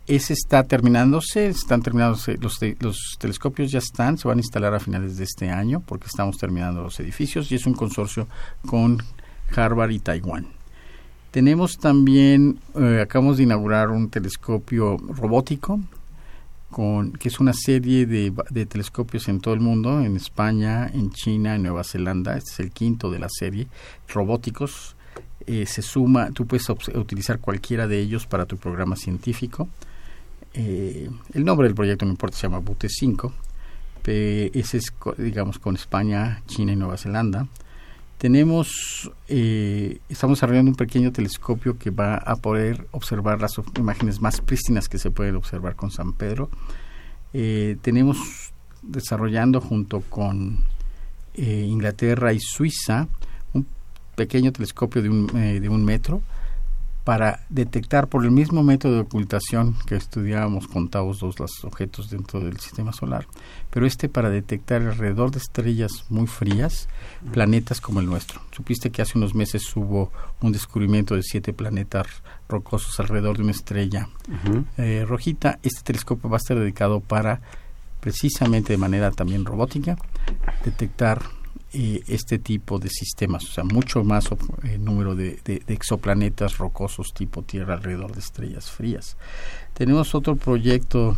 [0.07, 2.59] Ese está terminándose, están terminándose, los,
[3.19, 6.83] telescopios ya están, se van a instalar a finales de este año porque estamos terminando
[6.83, 8.27] los edificios y es un consorcio
[8.67, 8.99] con
[9.55, 10.49] Harvard y Taiwán.
[11.31, 15.79] Tenemos también, eh, acabamos de inaugurar un telescopio robótico
[16.71, 18.31] con, que es una serie de,
[18.67, 22.37] telescopios en todo el mundo, en España, en China, en Nueva Zelanda.
[22.37, 23.67] Este es el quinto de la serie,
[24.09, 24.97] robóticos.
[25.47, 29.69] Eh, se suma, tú puedes utilizar cualquiera de ellos para tu programa científico.
[30.55, 33.33] Eh, el nombre del proyecto no importa, se llama Bute 5.
[34.05, 37.49] ese es, digamos, con España, China y Nueva Zelanda.
[38.21, 44.43] Tenemos, eh, estamos desarrollando un pequeño telescopio que va a poder observar las imágenes más
[44.43, 46.51] prístinas que se pueden observar con San Pedro.
[47.33, 48.53] Eh, tenemos
[48.83, 50.59] desarrollando junto con
[51.33, 53.09] eh, Inglaterra y Suiza
[53.55, 53.67] un
[54.17, 56.21] pequeño telescopio de un, de un metro
[57.05, 62.11] para detectar por el mismo método de ocultación que estudiábamos con Taos 2 los objetos
[62.11, 63.27] dentro del sistema solar,
[63.71, 66.89] pero este para detectar alrededor de estrellas muy frías
[67.33, 68.41] planetas como el nuestro.
[68.53, 72.07] Supiste que hace unos meses hubo un descubrimiento de siete planetas
[72.49, 74.09] rocosos alrededor de una estrella
[74.77, 75.59] eh, rojita.
[75.63, 77.41] Este telescopio va a estar dedicado para
[78.01, 79.97] precisamente de manera también robótica
[80.65, 81.23] detectar
[81.73, 84.29] este tipo de sistemas, o sea, mucho más
[84.65, 89.17] eh, número de, exoplanetas rocosos tipo Tierra alrededor de estrellas frías.
[89.75, 91.17] Tenemos otro proyecto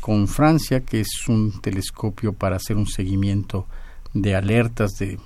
[0.00, 3.66] con Francia, que es un telescopio para hacer un seguimiento
[4.14, 5.18] de alertas de,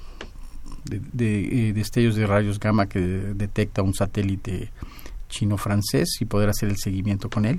[0.85, 4.70] de, eh, destellos de rayos gamma que detecta un satélite
[5.29, 7.59] chino-francés y poder hacer el seguimiento con él.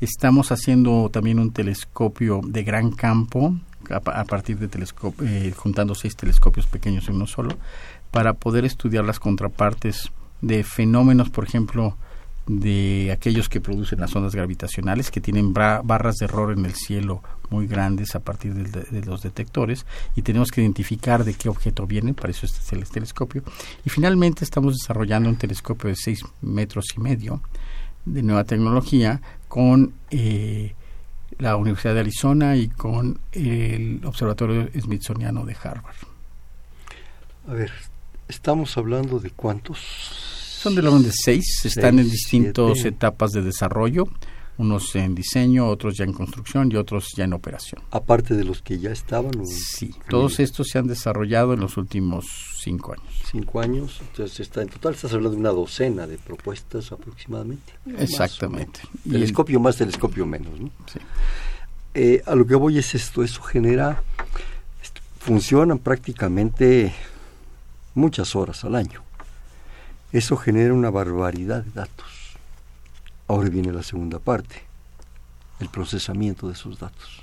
[0.00, 3.54] Estamos haciendo también un telescopio de gran campo
[3.90, 7.56] a, partir de telescopios, eh, juntando seis telescopios pequeños en uno solo,
[8.10, 10.10] para poder estudiar las contrapartes
[10.40, 11.96] de fenómenos, por ejemplo,
[12.46, 17.22] de aquellos que producen las ondas gravitacionales, que tienen barras de error en el cielo
[17.50, 22.14] muy grandes a partir de, los detectores, y tenemos que identificar de qué objeto vienen,
[22.14, 23.42] para eso este es el telescopio.
[23.84, 27.42] Y finalmente estamos desarrollando un telescopio de 6 metros y medio
[28.04, 30.74] de nueva tecnología con eh,
[31.42, 35.96] la Universidad de Arizona y con el Observatorio Smithsoniano de Harvard.
[37.48, 37.72] A ver,
[38.28, 44.04] estamos hablando de cuántos son de la de seis, están en distintas etapas de desarrollo,
[44.58, 47.82] unos en diseño, otros ya en construcción y otros ya en operación.
[47.90, 49.32] Aparte de los que ya estaban.
[49.44, 53.22] Sí, todos estos se han desarrollado en los últimos cinco años.
[53.30, 57.72] Cinco años, entonces está en total estás hablando de una docena de propuestas aproximadamente.
[57.98, 58.80] Exactamente.
[59.08, 60.70] telescopio más, telescopio menos, ¿no?
[60.90, 61.00] Sí.
[61.94, 64.02] Eh, a lo que voy es esto, eso genera,
[65.18, 66.94] funcionan prácticamente
[67.94, 69.02] muchas horas al año.
[70.12, 72.06] Eso genera una barbaridad de datos.
[73.28, 74.62] Ahora viene la segunda parte,
[75.58, 77.22] el procesamiento de esos datos.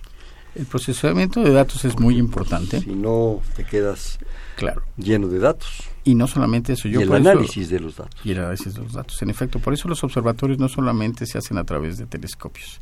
[0.56, 2.82] El procesamiento de datos es muy importante.
[2.82, 4.20] Si no, te quedas
[4.56, 4.82] claro.
[4.98, 5.84] lleno de datos.
[6.04, 8.20] Y no solamente eso, yo y el análisis de los datos.
[8.24, 9.22] Y el análisis de los datos.
[9.22, 12.80] En efecto, por eso los observatorios no solamente se hacen a través de telescopios,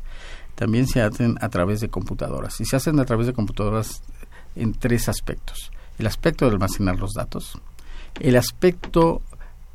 [0.54, 2.60] también se hacen a través de computadoras.
[2.60, 4.02] Y se hacen a través de computadoras
[4.56, 5.70] en tres aspectos.
[5.98, 7.60] El aspecto de almacenar los datos,
[8.20, 9.20] el aspecto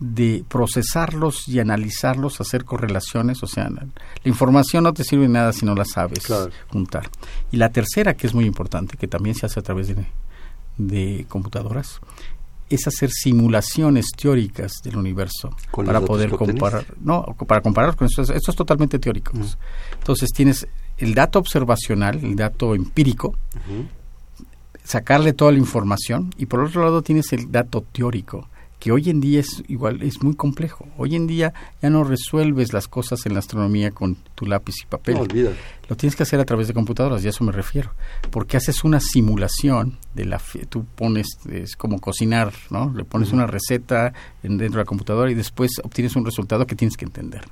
[0.03, 3.87] de procesarlos y analizarlos, hacer correlaciones, o sea, la,
[4.25, 6.27] información no te sirve de nada si no la sabes
[6.67, 7.09] juntar.
[7.51, 9.93] Y la tercera, que es muy importante, que también se hace a través
[10.77, 12.01] de, computadoras,
[12.69, 18.51] es hacer simulaciones teóricas del universo para poder comparar, no, para comparar con esto, esto
[18.51, 19.31] es totalmente teórico.
[19.99, 23.37] Entonces tienes el dato observacional, el dato empírico,
[24.83, 28.49] sacarle toda la información y por otro lado tienes el dato teórico
[28.83, 30.85] que hoy en día es igual, es muy complejo.
[30.97, 34.85] Hoy en día ya no resuelves las cosas en la astronomía con tu lápiz y
[34.87, 35.15] papel.
[35.15, 35.51] No,
[35.87, 37.91] Lo tienes que hacer a través de computadoras, y a eso me refiero.
[38.29, 40.41] Porque haces una simulación de la...
[40.67, 42.91] Tú pones, es como cocinar, ¿no?
[42.93, 44.11] Le pones una receta
[44.41, 47.45] dentro de la computadora y después obtienes un resultado que tienes que entender.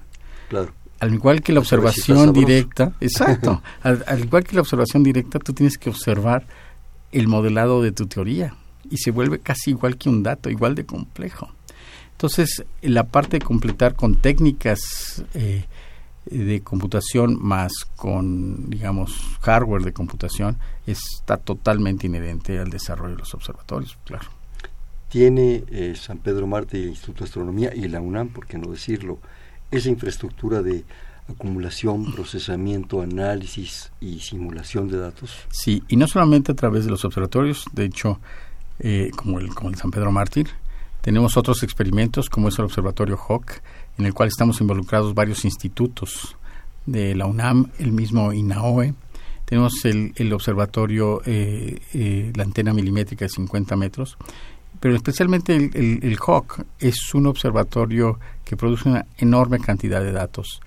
[0.49, 0.73] Claro.
[0.99, 5.77] Al igual que la observación directa, exacto, al igual que la observación directa, tú tienes
[5.77, 6.45] que observar
[7.13, 8.53] el modelado de tu teoría
[8.91, 11.49] y se vuelve casi igual que un dato, igual de complejo.
[12.11, 15.65] Entonces, la parte de completar con técnicas eh,
[16.25, 19.11] de computación más con, digamos,
[19.41, 24.29] hardware de computación está totalmente inherente al desarrollo de los observatorios, claro.
[25.09, 28.71] Tiene eh, San Pedro Marte, el Instituto de Astronomía y la UNAM, por qué no
[28.71, 29.19] decirlo,
[29.71, 30.85] esa infraestructura de
[31.27, 35.31] acumulación, procesamiento, análisis y simulación de datos.
[35.49, 38.19] Sí, y no solamente a través de los observatorios, de hecho,
[38.81, 40.49] eh, como, el, San Pedro Mártir.
[41.01, 43.61] Tenemos otros experimentos, como es el Observatorio Hawk,
[43.97, 46.35] en el cual estamos involucrados varios institutos
[46.85, 48.93] de la UNAM, el mismo INAOE.
[49.45, 54.17] Tenemos el, el observatorio, eh, eh, la antena milimétrica de 50 metros,
[54.79, 60.11] pero especialmente el, el, el HAWK es un observatorio que produce una enorme cantidad de
[60.11, 60.61] datos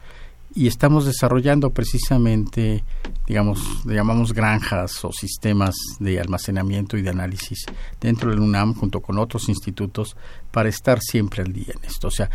[0.55, 2.85] y estamos desarrollando precisamente,
[3.27, 7.67] digamos, llamamos granjas o sistemas de almacenamiento y de análisis
[8.01, 10.17] dentro del UNAM junto con otros institutos
[10.53, 12.07] para estar siempre al día en esto.
[12.07, 12.31] O sea,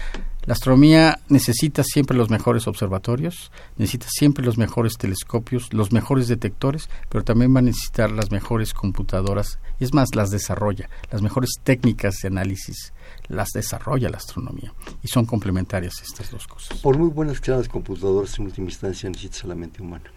[0.45, 6.89] la astronomía necesita siempre los mejores observatorios, necesita siempre los mejores telescopios, los mejores detectores,
[7.07, 11.51] pero también va a necesitar las mejores computadoras, y es más, las desarrolla, las mejores
[11.63, 12.91] técnicas de análisis
[13.30, 16.77] las desarrolla la astronomía y son complementarias estas dos cosas.
[16.80, 20.11] Por muy buenas que sean las computadoras, en última instancia necesitas la mente humana.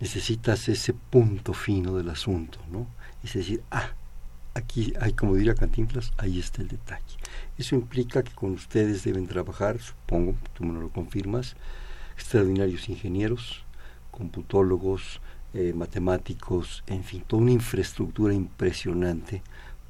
[0.00, 2.86] Necesitas ese punto fino del asunto, ¿no?
[3.22, 3.90] Es decir, ah,
[4.54, 7.16] aquí hay, como diría Cantinflas, ahí está el detalle.
[7.58, 11.56] Eso implica que con ustedes deben trabajar, supongo, tú me lo confirmas,
[12.16, 13.64] extraordinarios ingenieros,
[14.10, 15.20] computólogos,
[15.54, 19.42] eh, matemáticos, en fin, toda una infraestructura impresionante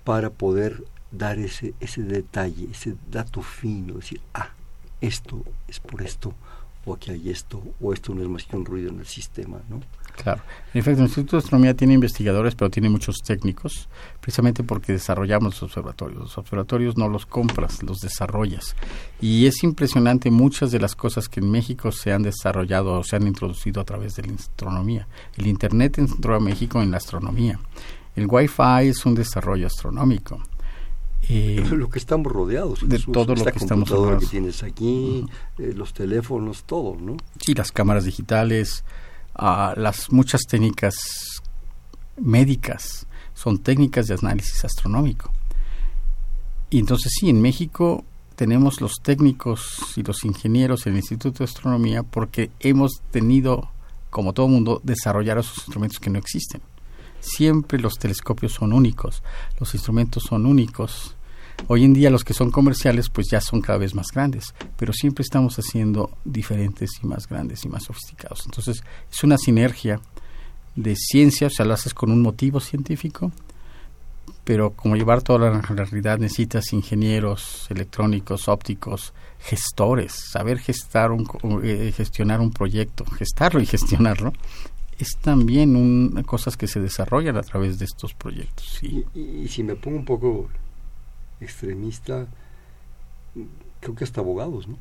[0.05, 0.85] para poder
[1.17, 4.51] dar ese, ese detalle, ese dato fino, decir, ah,
[5.01, 6.35] esto es por esto,
[6.85, 9.59] o aquí hay esto, o esto no es más que un ruido en el sistema,
[9.69, 9.81] ¿no?
[10.17, 10.43] Claro.
[10.73, 13.89] En efecto, el Instituto de Astronomía tiene investigadores, pero tiene muchos técnicos,
[14.21, 16.21] precisamente porque desarrollamos los observatorios.
[16.21, 18.77] Los observatorios no los compras, los desarrollas.
[19.21, 23.17] Y es impresionante muchas de las cosas que en México se han desarrollado o se
[23.17, 25.09] han introducido a través de la astronomía.
[25.37, 27.59] El Internet entró a México en la astronomía.
[28.15, 30.41] El Wi-Fi es un desarrollo astronómico.
[31.29, 34.25] Eh, lo que estamos rodeados de todo lo que estamos rodeados.
[34.25, 35.25] que tienes aquí
[35.59, 38.85] eh, los teléfonos todo no sí las cámaras digitales
[39.39, 40.95] uh, las muchas técnicas
[42.19, 45.31] médicas son técnicas de análisis astronómico
[46.71, 48.05] y entonces sí en México
[48.35, 53.71] tenemos los técnicos y los ingenieros en el Instituto de Astronomía porque hemos tenido,
[54.11, 56.61] como todo mundo, desarrollar esos instrumentos que no existen.
[57.25, 59.23] Siempre los telescopios son únicos,
[59.59, 61.17] los instrumentos son únicos.
[61.69, 64.93] Hoy en día los que son comerciales pues ya son cada vez más grandes, pero
[64.93, 68.43] siempre estamos haciendo diferentes y más grandes y más sofisticados.
[68.45, 70.01] Entonces es una sinergia
[70.77, 73.33] de ciencia, o sea, lo haces con un motivo científico,
[74.45, 81.27] pero como llevar toda la realidad necesitas ingenieros electrónicos, ópticos, gestores, saber gestar un,
[81.63, 84.35] eh, gestionar un proyecto, gestarlo y gestionarlo,
[84.99, 88.83] es también un, cosas que se desarrollan a través de estos proyectos.
[88.83, 90.49] Y, y, si me pongo un poco
[91.41, 92.27] extremista,
[93.81, 94.77] creo que hasta abogados, ¿no?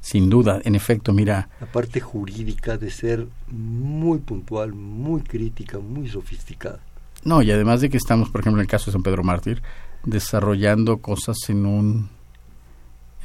[0.00, 1.48] Sin duda, en efecto, mira.
[1.60, 6.80] La parte jurídica de ser muy puntual, muy crítica, muy sofisticada.
[7.24, 9.62] No, y además de que estamos, por ejemplo, en el caso de San Pedro Mártir,
[10.04, 12.10] desarrollando cosas en un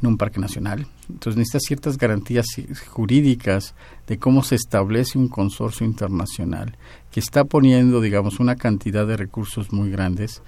[0.00, 0.86] en un parque nacional.
[1.08, 2.46] Entonces necesita ciertas garantías
[2.88, 3.74] jurídicas
[4.06, 6.76] de cómo se establece un consorcio internacional
[7.10, 10.42] que está poniendo, digamos, una cantidad de recursos muy grandes.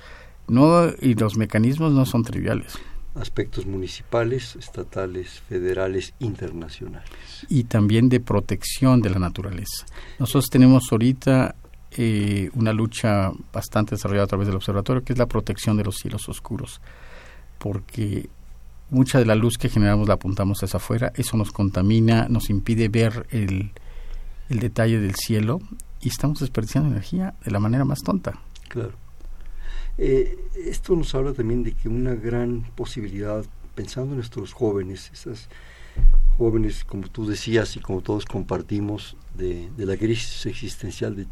[0.48, 2.78] No y los mecanismos no son triviales.
[3.14, 7.10] Aspectos municipales, estatales, federales, internacionales.
[7.48, 9.84] Y también de protección de la naturaleza.
[10.18, 11.56] Nosotros tenemos ahorita
[11.92, 15.96] eh, una lucha bastante desarrollada a través del observatorio, que es la protección de los
[15.96, 16.80] cielos oscuros,
[17.58, 18.30] porque
[18.90, 22.88] mucha de la luz que generamos la apuntamos hacia afuera, eso nos contamina, nos impide
[22.88, 23.72] ver el,
[24.48, 25.60] el detalle del cielo
[26.00, 28.38] y estamos desperdiciando energía de la manera más tonta.
[28.68, 28.92] Claro.
[29.98, 35.48] Eh, esto nos habla también de que una gran posibilidad, pensando en nuestros jóvenes, esas
[36.38, 41.26] jóvenes, como tú decías y como todos compartimos, de, de la crisis existencial de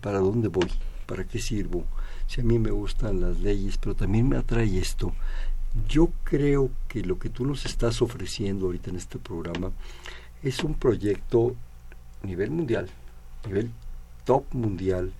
[0.00, 0.70] ¿para dónde voy?
[1.06, 1.84] ¿Para qué sirvo?
[2.26, 5.14] Si a mí me gustan las leyes, pero también me atrae esto.
[5.88, 9.70] Yo creo que lo que tú nos estás ofreciendo ahorita en este programa
[10.42, 11.54] es un proyecto
[12.22, 12.88] a nivel mundial,
[13.46, 13.70] nivel
[14.24, 15.12] top mundial,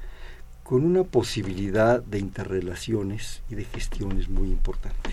[0.63, 5.11] con una posibilidad de interrelaciones y de gestiones muy importante.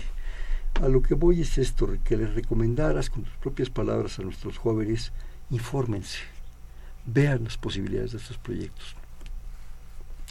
[0.82, 4.58] A lo que voy es esto, que les recomendaras con tus propias palabras a nuestros
[4.58, 5.12] jóvenes,
[5.50, 6.18] infórmense,
[7.06, 8.96] vean las posibilidades de estos proyectos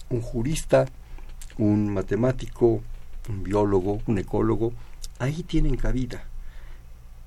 [0.10, 0.86] un jurista,
[1.58, 2.82] un matemático,
[3.30, 4.74] un biólogo, un ecólogo,
[5.20, 6.26] ahí tienen cabida.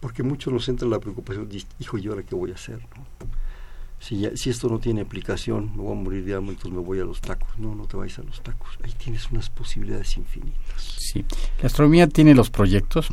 [0.01, 2.81] Porque muchos nos entra la preocupación, hijo, ¿y ahora qué voy a hacer?
[3.99, 7.01] Si, si esto no tiene aplicación, me voy a morir de hambre, entonces me voy
[7.01, 7.59] a los tacos.
[7.59, 8.79] No, no te vayas a los tacos.
[8.85, 10.97] Ahí tienes unas posibilidades infinitas.
[10.99, 11.25] Sí,
[11.61, 13.09] la astronomía tiene los proyectos,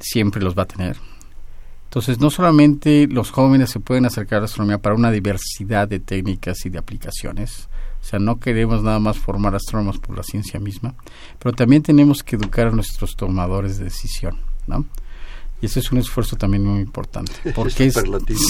[0.00, 0.96] siempre los va a tener.
[1.84, 6.00] Entonces, no solamente los jóvenes se pueden acercar a la astronomía para una diversidad de
[6.00, 7.68] técnicas y de aplicaciones,
[8.04, 10.94] o sea, no queremos nada más formar astrónomos por la ciencia misma,
[11.38, 14.36] pero también tenemos que educar a nuestros tomadores de decisión,
[14.66, 14.84] ¿no?
[15.62, 17.94] Y ese es un esfuerzo también muy importante, porque es,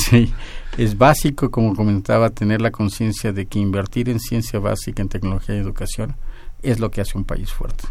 [0.08, 0.34] sí,
[0.76, 5.54] es básico, como comentaba, tener la conciencia de que invertir en ciencia básica, en tecnología
[5.54, 6.16] y educación,
[6.60, 7.84] es lo que hace un país fuerte.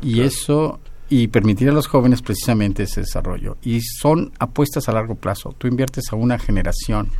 [0.00, 0.80] Y eso
[1.10, 3.58] y permitir a los jóvenes precisamente ese desarrollo.
[3.62, 5.54] Y son apuestas a largo plazo.
[5.58, 7.10] Tú inviertes a una generación.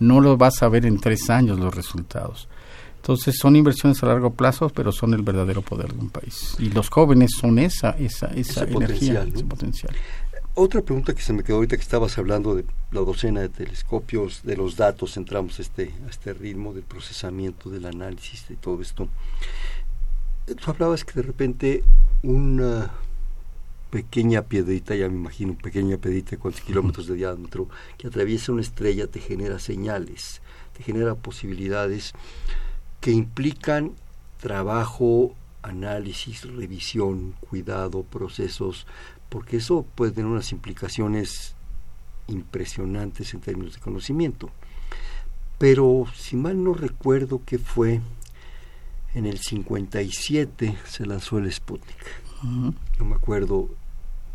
[0.00, 2.48] No lo vas a ver en tres años los resultados.
[3.02, 6.54] Entonces son inversiones a largo plazo, pero son el verdadero poder de un país.
[6.60, 9.92] Y los jóvenes son esa, esa, esa energía, ese potencial.
[10.54, 14.44] Otra pregunta que se me quedó ahorita que estabas hablando de la docena de telescopios,
[14.44, 18.80] de los datos, entramos a este, a este ritmo del procesamiento, del análisis, de todo
[18.80, 19.08] esto.
[20.46, 21.82] Tú hablabas que de repente
[22.22, 22.92] una
[23.90, 28.62] pequeña piedrita, ya me imagino, pequeña piedrita de cuántos kilómetros de diámetro, que atraviesa una
[28.62, 30.40] estrella, te genera señales,
[30.76, 32.12] te genera posibilidades
[33.02, 33.96] que implican
[34.40, 38.86] trabajo, análisis, revisión, cuidado, procesos,
[39.28, 41.56] porque eso puede tener unas implicaciones
[42.28, 44.50] impresionantes en términos de conocimiento.
[45.58, 48.00] Pero si mal no recuerdo que fue
[49.14, 52.06] en el 57 se lanzó el Sputnik.
[52.96, 53.68] Yo me acuerdo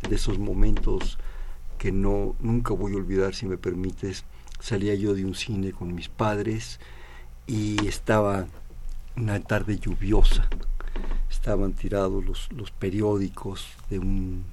[0.09, 1.17] de esos momentos
[1.77, 4.25] que no nunca voy a olvidar si me permites.
[4.59, 6.81] Salía yo de un cine con mis padres
[7.47, 8.45] y estaba
[9.15, 10.47] una tarde lluviosa.
[11.29, 14.45] Estaban tirados los, los periódicos de un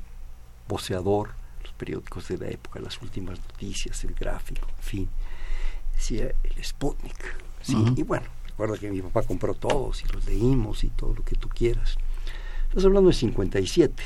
[0.68, 1.30] voceador,
[1.62, 5.08] los periódicos de la época, las últimas noticias, el gráfico, en fin.
[5.94, 7.36] Decía el Sputnik.
[7.62, 7.76] ¿sí?
[7.96, 11.36] Y bueno, recuerda que mi papá compró todos y los leímos y todo lo que
[11.36, 11.96] tú quieras.
[12.68, 14.02] Estás hablando de 57.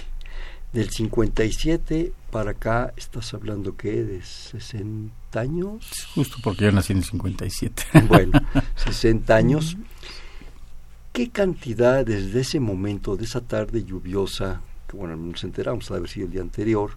[0.73, 4.05] Del 57 para acá, ¿estás hablando qué?
[4.05, 5.87] ¿De 60 años?
[6.15, 7.85] Justo porque yo nací en el 57.
[8.07, 8.39] Bueno,
[8.77, 9.77] 60 años.
[11.13, 16.09] ¿Qué cantidad desde ese momento, de esa tarde lluviosa que bueno, nos enteramos, a haber
[16.09, 16.93] sido el día anterior,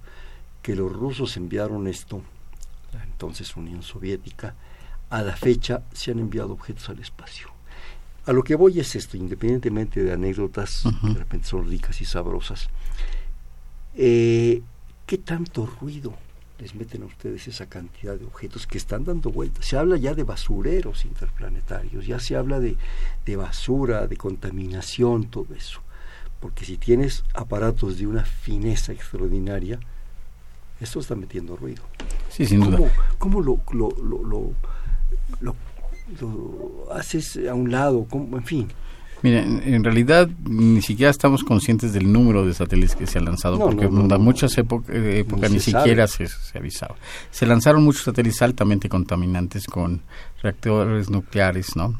[0.61, 2.23] que los rusos enviaron esto,
[2.93, 4.55] la entonces Unión Soviética,
[5.09, 7.49] a la fecha se han enviado objetos al espacio.
[8.25, 12.05] A lo que voy es esto, independientemente de anécdotas que de repente son ricas y
[12.05, 12.69] sabrosas.
[13.95, 14.61] Eh,
[15.05, 16.13] ¿Qué tanto ruido
[16.59, 19.65] les meten a ustedes esa cantidad de objetos que están dando vueltas?
[19.65, 22.77] Se habla ya de basureros interplanetarios, ya se habla de,
[23.25, 25.81] de basura, de contaminación, todo eso.
[26.39, 29.79] Porque si tienes aparatos de una fineza extraordinaria,
[30.79, 31.83] esto está metiendo ruido.
[32.29, 32.91] Sí, sin duda.
[33.19, 34.53] ¿Cómo, lo, lo, lo,
[35.39, 35.55] lo,
[36.91, 38.07] haces a un lado?
[38.09, 38.67] ¿Cómo, en fin.
[39.23, 43.59] Mira, en, realidad ni siquiera estamos conscientes del número de satélites que se han lanzado,
[43.59, 46.95] porque en muchas épocas ni siquiera se, se, avisaba.
[47.29, 50.01] Se lanzaron muchos satélites altamente contaminantes con
[50.41, 51.99] reactores nucleares, ¿no?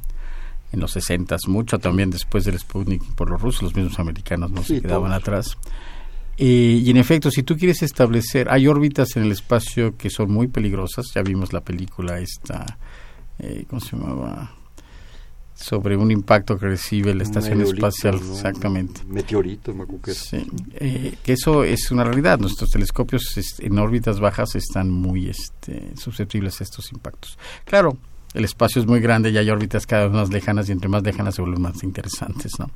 [0.72, 4.64] En los 60, mucho también después del Sputnik por los rusos, los mismos americanos no
[4.64, 5.58] se quedaban atrás.
[6.38, 10.32] Eh, y en efecto, si tú quieres establecer, hay órbitas en el espacio que son
[10.32, 12.80] muy peligrosas, ya vimos la película esta,
[13.38, 14.56] eh, ¿cómo se llamaba?
[15.62, 19.02] Sobre un impacto que recibe la estación espacial, exactamente.
[19.08, 19.76] Meteoritos,
[20.08, 22.40] Sí, eh, que eso es una realidad.
[22.40, 27.38] Nuestros telescopios en órbitas bajas están muy este, susceptibles a estos impactos.
[27.64, 27.98] Claro,
[28.34, 31.04] el espacio es muy grande y hay órbitas cada vez más lejanas y entre más
[31.04, 32.72] lejanas se vuelven más interesantes, ¿no?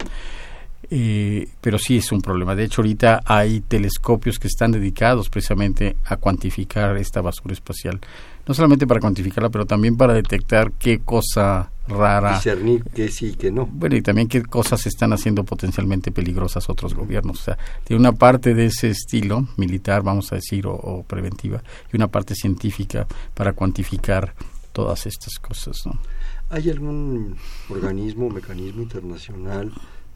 [0.90, 2.56] Eh, pero sí es un problema.
[2.56, 8.00] De hecho, ahorita hay telescopios que están dedicados precisamente a cuantificar esta basura espacial.
[8.48, 12.36] No solamente para cuantificarla, pero también para detectar qué cosa rara.
[12.36, 13.66] Discernir que sí y que no.
[13.66, 17.42] Bueno, y también qué cosas están haciendo potencialmente peligrosas otros gobiernos.
[17.42, 21.96] O sea, tiene una parte de ese estilo, militar, vamos a decir, o, preventiva, y
[21.96, 24.34] una parte científica para cuantificar
[24.72, 25.86] todas estas cosas.
[25.86, 26.00] ¿no?
[26.50, 27.36] ¿Hay algún
[27.70, 29.72] organismo, mecanismo internacional?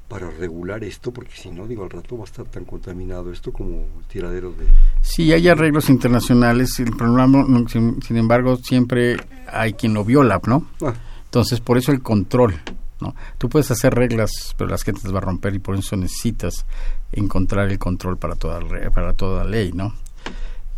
[0.10, 3.54] para regular esto, porque si no, digo, al rato va a estar tan contaminado esto
[3.54, 4.66] como tiraderos de...
[5.02, 9.18] Sí, hay arreglos internacionales, el problema, sin, embargo, siempre
[9.48, 10.66] hay quien lo viola, ¿no?
[10.82, 10.96] Ah.
[11.30, 12.60] Entonces, por eso el control,
[13.00, 13.16] ¿no?
[13.38, 16.66] Tú puedes hacer reglas, pero las gente las va a romper y por eso necesitas
[17.12, 18.60] encontrar el control para toda,
[18.90, 19.94] para toda ley, ¿no?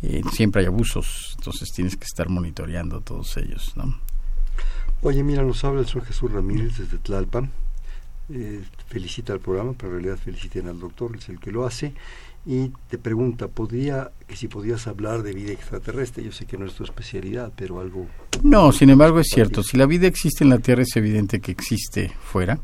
[0.02, 4.00] Eh, siempre hay abusos, entonces tienes que estar monitoreando todos ellos, ¿no?
[5.04, 7.52] Oye, mira, nos habla el señor Jesús Ramírez desde Tlalpan
[8.34, 11.94] eh, felicita al programa, pero en realidad feliciten al doctor, es el que lo hace,
[12.46, 16.24] y te pregunta, ¿podría, que si podías hablar de vida extraterrestre?
[16.24, 18.08] Yo sé que no es tu especialidad, pero algo...
[18.44, 21.52] No, sin embargo es cierto, si la vida existe en la Tierra es evidente que
[21.52, 22.60] existe fuera.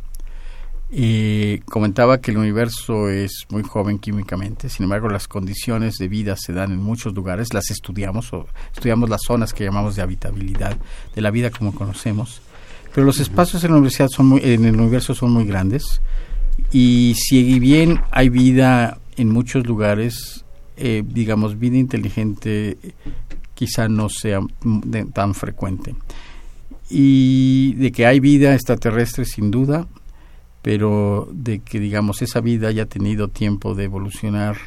[0.89, 6.37] Y comentaba que el universo es muy joven químicamente, sin embargo las condiciones de vida
[6.37, 10.77] se dan en muchos lugares, las estudiamos, o estudiamos las zonas que llamamos de habitabilidad
[11.13, 12.41] de la vida como conocemos
[12.97, 14.09] pero los espacios en la universidad
[14.41, 16.01] en el universo son muy grandes
[16.71, 20.45] y si bien hay vida en muchos lugares,
[20.77, 22.75] eh, digamos, vida inteligente
[23.53, 24.39] quizá no sea
[25.13, 25.95] tan frecuente.
[26.89, 29.87] Y de que hay vida extraterrestre sin duda,
[30.63, 34.57] pero de que digamos esa vida haya tenido tiempo de evolucionar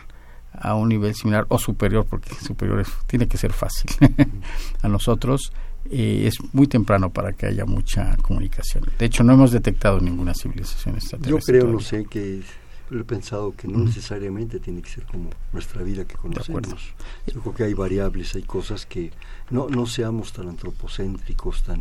[0.52, 3.90] a un nivel similar o superior, porque superior tiene que ser fácil
[4.82, 5.52] a nosotros,
[5.90, 8.84] eh, es muy temprano para que haya mucha comunicación.
[8.98, 11.58] De hecho, no hemos detectado ninguna civilización extraterrestre.
[11.58, 12.42] Yo creo, no sé, que
[12.90, 16.94] he pensado que no necesariamente tiene que ser como nuestra vida que conocemos.
[17.26, 19.12] Yo creo que hay variables, hay cosas que
[19.50, 21.80] no, no seamos tan antropocéntricos, tan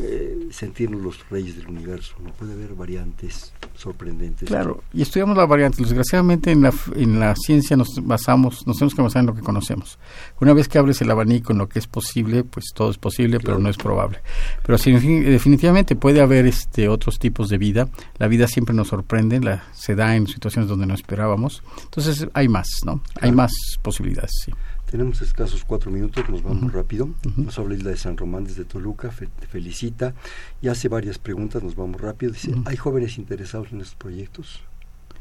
[0.00, 2.14] eh, sentirnos los reyes del universo.
[2.22, 4.48] No puede haber variantes sorprendentes.
[4.48, 5.80] Claro, y estudiamos las variantes.
[5.80, 9.42] Desgraciadamente en la, en la ciencia nos basamos, nos tenemos que basar en lo que
[9.42, 9.98] conocemos.
[10.40, 13.40] Una vez que abres el abanico en lo que es posible, pues todo es posible,
[13.40, 14.20] pero no es probable.
[14.64, 17.88] Pero sí, definitivamente puede haber este otros tipos de vida.
[18.18, 21.62] La vida siempre nos sorprende, la, se da en situaciones donde no esperábamos.
[21.84, 23.02] Entonces hay más, ¿no?
[23.20, 24.52] Hay más posibilidades, sí.
[24.90, 27.10] Tenemos escasos cuatro minutos, nos vamos rápido.
[27.36, 30.14] Nos habla Isla de San Román desde Toluca, felicita
[30.62, 32.32] y hace varias preguntas, nos vamos rápido.
[32.32, 34.60] Dice, ¿hay jóvenes interesados en estos proyectos?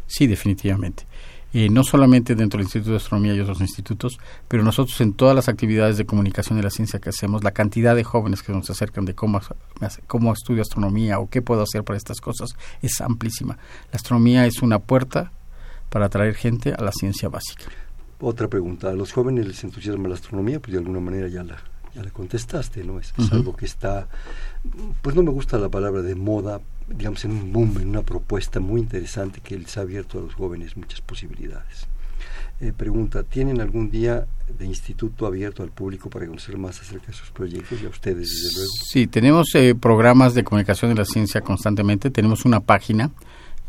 [0.06, 1.06] Sí, definitivamente.
[1.54, 5.36] Eh, no solamente dentro del Instituto de Astronomía y otros institutos, pero nosotros en todas
[5.36, 8.70] las actividades de comunicación de la ciencia que hacemos, la cantidad de jóvenes que nos
[8.70, 9.42] acercan de cómo,
[10.08, 13.58] cómo estudio astronomía o qué puedo hacer para estas cosas es amplísima.
[13.92, 15.32] La astronomía es una puerta
[15.90, 17.66] para atraer gente a la ciencia básica.
[18.20, 20.60] Otra pregunta, ¿a los jóvenes les entusiasma la astronomía?
[20.60, 21.58] Pues de alguna manera ya la,
[21.94, 23.00] ya la contestaste, ¿no?
[23.00, 24.08] Es, algo que está,
[25.02, 28.60] pues no me gusta la palabra de moda, digamos en un boom, en una propuesta
[28.60, 31.88] muy interesante que les ha abierto a los jóvenes muchas posibilidades.
[32.60, 34.26] Eh, pregunta, ¿tienen algún día
[34.58, 38.28] de instituto abierto al público para conocer más acerca de sus proyectos y a ustedes,
[38.30, 38.72] desde luego?
[38.90, 43.12] Sí, tenemos eh, programas de comunicación de la ciencia constantemente, tenemos una página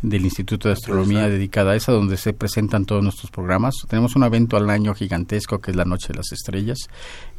[0.03, 3.75] del Instituto de Astronomía dedicada a esa, donde se presentan todos nuestros programas.
[3.89, 6.79] Tenemos un evento al año gigantesco que es la Noche de las Estrellas.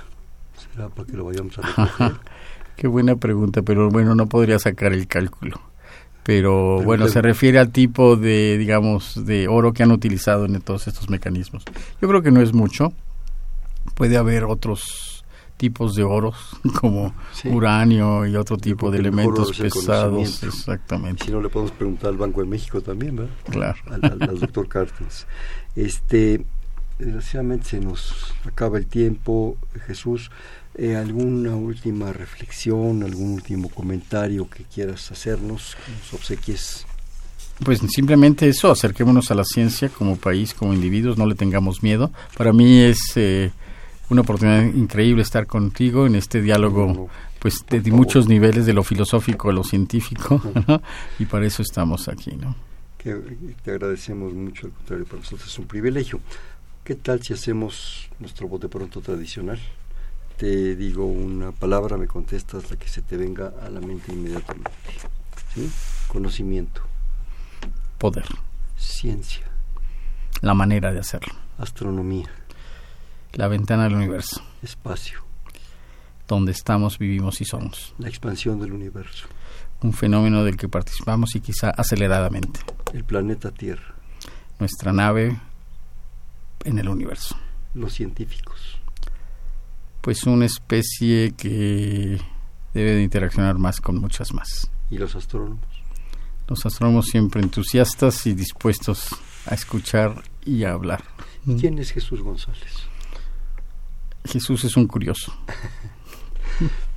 [0.72, 2.20] ¿Será para que lo vayamos a recoger?
[2.76, 5.60] Qué buena pregunta, pero bueno, no podría sacar el cálculo.
[6.24, 10.88] Pero, bueno, se refiere al tipo de, digamos, de oro que han utilizado en todos
[10.88, 11.64] estos mecanismos.
[12.01, 12.93] Yo creo que no es mucho.
[13.95, 15.26] Puede haber otros
[15.60, 16.36] tipos de oros
[16.80, 17.14] como
[17.45, 20.41] uranio y otro tipo de elementos pesados.
[20.43, 21.26] Exactamente.
[21.26, 23.34] Si no le podemos preguntar al Banco de México también, ¿verdad?
[23.49, 23.80] Claro.
[23.89, 25.28] Al, doctor Cartens.
[25.76, 26.45] Este,
[27.00, 30.30] desgraciadamente se nos acaba el tiempo, Jesús.
[30.76, 36.86] Eh, ¿Alguna última reflexión, algún último comentario que quieras hacernos, nos obsequies?
[37.64, 42.12] Pues simplemente eso, acerquémonos a la ciencia como país, como individuos, no le tengamos miedo.
[42.38, 43.52] Para mí es eh,
[44.10, 49.50] una oportunidad increíble estar contigo en este diálogo pues de, muchos niveles de lo filosófico
[49.50, 50.41] a lo científico
[51.20, 52.56] y para eso estamos aquí no
[52.97, 53.16] que
[53.64, 56.20] te agradecemos mucho al contrario para nosotros es un privilegio
[56.89, 59.59] qué tal si hacemos nuestro bote pronto tradicional
[60.37, 64.71] te digo una palabra me contestas la que se te venga a la mente inmediatamente
[65.53, 65.69] ¿Sí?
[66.07, 66.81] conocimiento
[67.99, 68.25] poder
[68.75, 69.45] ciencia
[70.41, 72.27] la manera de hacerlo astronomía
[73.33, 74.41] la ventana del universo.
[74.63, 75.19] Espacio.
[76.27, 77.93] Donde estamos, vivimos y somos.
[77.99, 79.27] La expansión del universo.
[79.83, 82.59] Un fenómeno del que participamos y quizá aceleradamente.
[82.91, 83.93] El planeta Tierra.
[84.57, 85.39] Nuestra nave
[86.64, 87.38] en el universo.
[87.74, 88.78] Los científicos.
[90.01, 92.20] Pues una especie que
[92.74, 94.72] debe de interaccionar más con muchas más.
[94.89, 95.66] ¿Y los astrónomos?
[96.47, 99.10] Los astrónomos siempre entusiastas y dispuestos
[99.45, 101.03] a escuchar y a hablar.
[101.60, 102.74] ¿Quién es Jesús González?
[104.26, 105.34] Jesús es un curioso.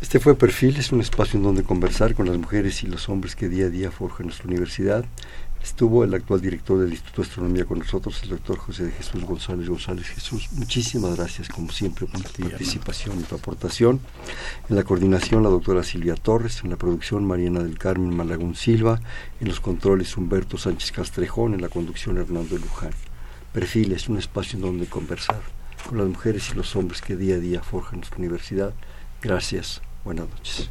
[0.00, 3.34] Este fue Perfil, es un espacio en donde conversar con las mujeres y los hombres
[3.34, 5.04] que día a día forjan nuestra universidad.
[5.62, 9.24] Estuvo el actual director del Instituto de Astronomía con nosotros, el doctor José de Jesús
[9.24, 10.48] González González Jesús.
[10.52, 14.00] Muchísimas gracias, como siempre, por tu participación y tu aportación.
[14.68, 16.62] En la coordinación, la doctora Silvia Torres.
[16.64, 19.00] En la producción, Mariana del Carmen Malagún Silva.
[19.40, 21.54] En los controles, Humberto Sánchez Castrejón.
[21.54, 22.92] En la conducción, Hernando Luján.
[23.52, 25.40] Perfil es un espacio en donde conversar
[25.88, 28.74] con las mujeres y los hombres que día a día forjan nuestra universidad.
[29.22, 30.70] Gracias, buenas noches.